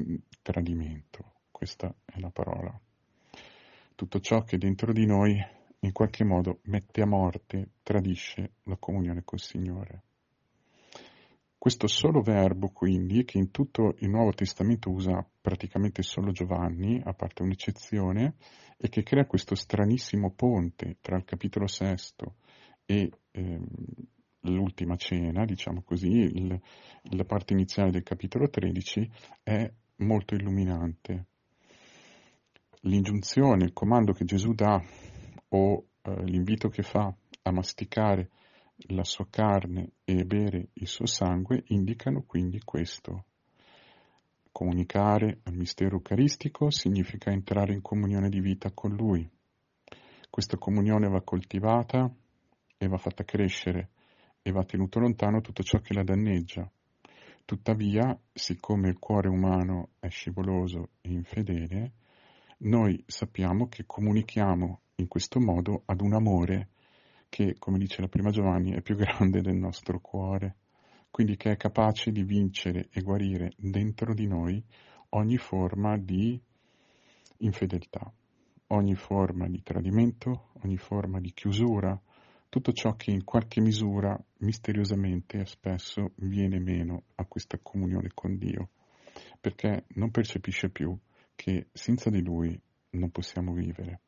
mm, 0.00 0.14
tradimento 0.42 1.32
questa 1.50 1.94
è 2.04 2.18
la 2.18 2.30
parola. 2.30 2.78
Tutto 3.94 4.20
ciò 4.20 4.42
che 4.42 4.58
dentro 4.58 4.92
di 4.92 5.06
noi 5.06 5.40
in 5.84 5.92
qualche 5.92 6.24
modo 6.24 6.58
mette 6.64 7.02
a 7.02 7.06
morte, 7.06 7.70
tradisce 7.82 8.54
la 8.64 8.76
comunione 8.76 9.22
col 9.24 9.38
Signore. 9.38 10.02
Questo 11.56 11.86
solo 11.86 12.20
verbo, 12.20 12.68
quindi, 12.68 13.24
che 13.24 13.38
in 13.38 13.50
tutto 13.50 13.94
il 14.00 14.10
Nuovo 14.10 14.32
Testamento 14.32 14.90
usa 14.90 15.26
praticamente 15.40 16.02
solo 16.02 16.32
Giovanni, 16.32 17.00
a 17.02 17.14
parte 17.14 17.42
un'eccezione, 17.42 18.34
e 18.76 18.88
che 18.88 19.02
crea 19.02 19.26
questo 19.26 19.54
stranissimo 19.54 20.30
ponte 20.32 20.96
tra 21.00 21.16
il 21.16 21.24
capitolo 21.24 21.66
sesto 21.66 22.36
e 22.84 23.10
ehm, 23.30 23.64
all'ultima 24.44 24.96
cena, 24.96 25.44
diciamo 25.44 25.82
così, 25.82 26.08
il, 26.08 26.60
la 27.10 27.24
parte 27.24 27.52
iniziale 27.52 27.90
del 27.90 28.02
capitolo 28.02 28.48
13 28.48 29.10
è 29.42 29.70
molto 29.96 30.34
illuminante. 30.34 31.26
L'ingiunzione, 32.82 33.64
il 33.64 33.72
comando 33.72 34.12
che 34.12 34.24
Gesù 34.24 34.52
dà 34.52 34.82
o 35.48 35.84
eh, 36.02 36.24
l'invito 36.24 36.68
che 36.68 36.82
fa 36.82 37.14
a 37.42 37.52
masticare 37.52 38.30
la 38.88 39.04
sua 39.04 39.26
carne 39.30 39.92
e 40.04 40.24
bere 40.24 40.68
il 40.74 40.86
suo 40.86 41.06
sangue 41.06 41.64
indicano 41.68 42.24
quindi 42.26 42.60
questo. 42.62 43.24
Comunicare 44.50 45.40
al 45.44 45.54
mistero 45.54 45.96
eucaristico 45.96 46.70
significa 46.70 47.30
entrare 47.30 47.72
in 47.72 47.80
comunione 47.80 48.28
di 48.28 48.40
vita 48.40 48.70
con 48.72 48.94
Lui. 48.94 49.28
Questa 50.28 50.58
comunione 50.58 51.08
va 51.08 51.22
coltivata 51.22 52.12
e 52.76 52.88
va 52.88 52.98
fatta 52.98 53.24
crescere 53.24 53.90
e 54.46 54.52
va 54.52 54.62
tenuto 54.62 55.00
lontano 55.00 55.40
tutto 55.40 55.62
ciò 55.62 55.78
che 55.78 55.94
la 55.94 56.02
danneggia. 56.02 56.70
Tuttavia, 57.46 58.14
siccome 58.30 58.90
il 58.90 58.98
cuore 58.98 59.28
umano 59.28 59.92
è 59.98 60.10
scivoloso 60.10 60.90
e 61.00 61.12
infedele, 61.12 61.92
noi 62.58 63.02
sappiamo 63.06 63.68
che 63.68 63.84
comunichiamo 63.86 64.80
in 64.96 65.08
questo 65.08 65.40
modo 65.40 65.84
ad 65.86 66.02
un 66.02 66.12
amore 66.12 66.68
che, 67.30 67.56
come 67.58 67.78
dice 67.78 68.02
la 68.02 68.08
prima 68.08 68.30
Giovanni, 68.30 68.72
è 68.72 68.82
più 68.82 68.96
grande 69.00 69.40
del 69.40 69.56
nostro 69.56 69.98
cuore, 70.00 70.56
quindi 71.10 71.36
che 71.36 71.52
è 71.52 71.56
capace 71.56 72.12
di 72.12 72.22
vincere 72.22 72.88
e 72.92 73.00
guarire 73.00 73.52
dentro 73.56 74.12
di 74.12 74.26
noi 74.26 74.62
ogni 75.10 75.38
forma 75.38 75.96
di 75.96 76.38
infedeltà, 77.38 78.12
ogni 78.68 78.94
forma 78.94 79.48
di 79.48 79.62
tradimento, 79.62 80.50
ogni 80.62 80.76
forma 80.76 81.18
di 81.18 81.32
chiusura, 81.32 81.98
tutto 82.54 82.72
ciò 82.72 82.94
che 82.94 83.10
in 83.10 83.24
qualche 83.24 83.60
misura 83.60 84.16
misteriosamente 84.38 85.40
e 85.40 85.44
spesso 85.44 86.12
viene 86.18 86.60
meno 86.60 87.02
a 87.16 87.24
questa 87.24 87.58
comunione 87.60 88.12
con 88.14 88.38
Dio, 88.38 88.68
perché 89.40 89.86
non 89.94 90.12
percepisce 90.12 90.70
più 90.70 90.96
che 91.34 91.66
senza 91.72 92.10
di 92.10 92.22
Lui 92.22 92.56
non 92.90 93.10
possiamo 93.10 93.52
vivere. 93.54 94.00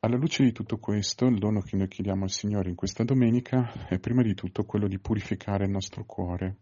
Alla 0.00 0.18
luce 0.18 0.44
di 0.44 0.52
tutto 0.52 0.76
questo, 0.76 1.24
il 1.24 1.38
dono 1.38 1.62
che 1.62 1.74
noi 1.78 1.88
chiediamo 1.88 2.24
al 2.24 2.30
Signore 2.30 2.68
in 2.68 2.74
questa 2.74 3.02
domenica 3.02 3.86
è 3.88 3.98
prima 3.98 4.20
di 4.20 4.34
tutto 4.34 4.64
quello 4.64 4.88
di 4.88 4.98
purificare 4.98 5.64
il 5.64 5.70
nostro 5.70 6.04
cuore, 6.04 6.56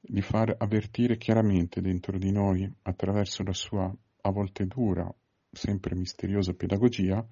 di 0.00 0.22
far 0.22 0.54
avvertire 0.56 1.16
chiaramente 1.16 1.80
dentro 1.80 2.16
di 2.16 2.30
noi, 2.30 2.72
attraverso 2.82 3.42
la 3.42 3.52
sua 3.52 3.92
a 4.20 4.30
volte 4.30 4.66
dura, 4.66 5.12
sempre 5.50 5.96
misteriosa 5.96 6.52
pedagogia, 6.52 7.26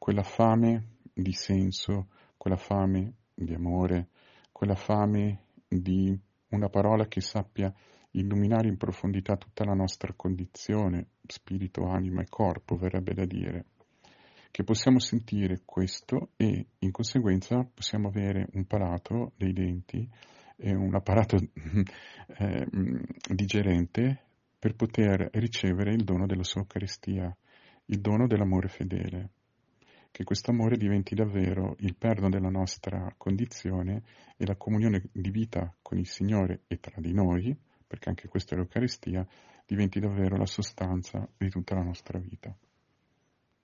quella 0.00 0.22
fame 0.22 0.96
di 1.12 1.34
senso, 1.34 2.08
quella 2.38 2.56
fame 2.56 3.16
di 3.34 3.52
amore, 3.52 4.08
quella 4.50 4.74
fame 4.74 5.42
di 5.68 6.18
una 6.48 6.70
parola 6.70 7.06
che 7.06 7.20
sappia 7.20 7.70
illuminare 8.12 8.66
in 8.66 8.78
profondità 8.78 9.36
tutta 9.36 9.62
la 9.62 9.74
nostra 9.74 10.14
condizione, 10.16 11.08
spirito, 11.26 11.84
anima 11.84 12.22
e 12.22 12.28
corpo, 12.30 12.76
verrebbe 12.76 13.12
da 13.12 13.26
dire 13.26 13.64
che 14.50 14.64
possiamo 14.64 14.98
sentire 15.00 15.60
questo 15.66 16.30
e 16.36 16.66
in 16.78 16.90
conseguenza 16.90 17.62
possiamo 17.62 18.08
avere 18.08 18.48
un 18.54 18.64
palato 18.64 19.32
dei 19.36 19.52
denti 19.52 20.08
e 20.56 20.74
un 20.74 20.94
apparato 20.94 21.36
eh, 22.38 22.66
digerente 23.34 24.22
per 24.58 24.74
poter 24.74 25.28
ricevere 25.34 25.92
il 25.92 26.04
dono 26.04 26.24
della 26.24 26.42
sua 26.42 26.62
Eucaristia, 26.62 27.36
il 27.84 28.00
dono 28.00 28.26
dell'amore 28.26 28.68
fedele. 28.68 29.30
Che 30.12 30.24
questo 30.24 30.50
amore 30.50 30.76
diventi 30.76 31.14
davvero 31.14 31.76
il 31.78 31.94
perno 31.96 32.28
della 32.28 32.50
nostra 32.50 33.14
condizione 33.16 34.02
e 34.36 34.44
la 34.44 34.56
comunione 34.56 35.08
di 35.12 35.30
vita 35.30 35.74
con 35.80 35.98
il 35.98 36.06
Signore 36.06 36.62
e 36.66 36.78
tra 36.80 37.00
di 37.00 37.12
noi, 37.12 37.56
perché 37.86 38.08
anche 38.08 38.28
questa 38.28 38.54
è 38.54 38.58
l'Eucaristia, 38.58 39.26
diventi 39.64 40.00
davvero 40.00 40.36
la 40.36 40.46
sostanza 40.46 41.26
di 41.36 41.48
tutta 41.48 41.74
la 41.76 41.84
nostra 41.84 42.18
vita. 42.18 42.54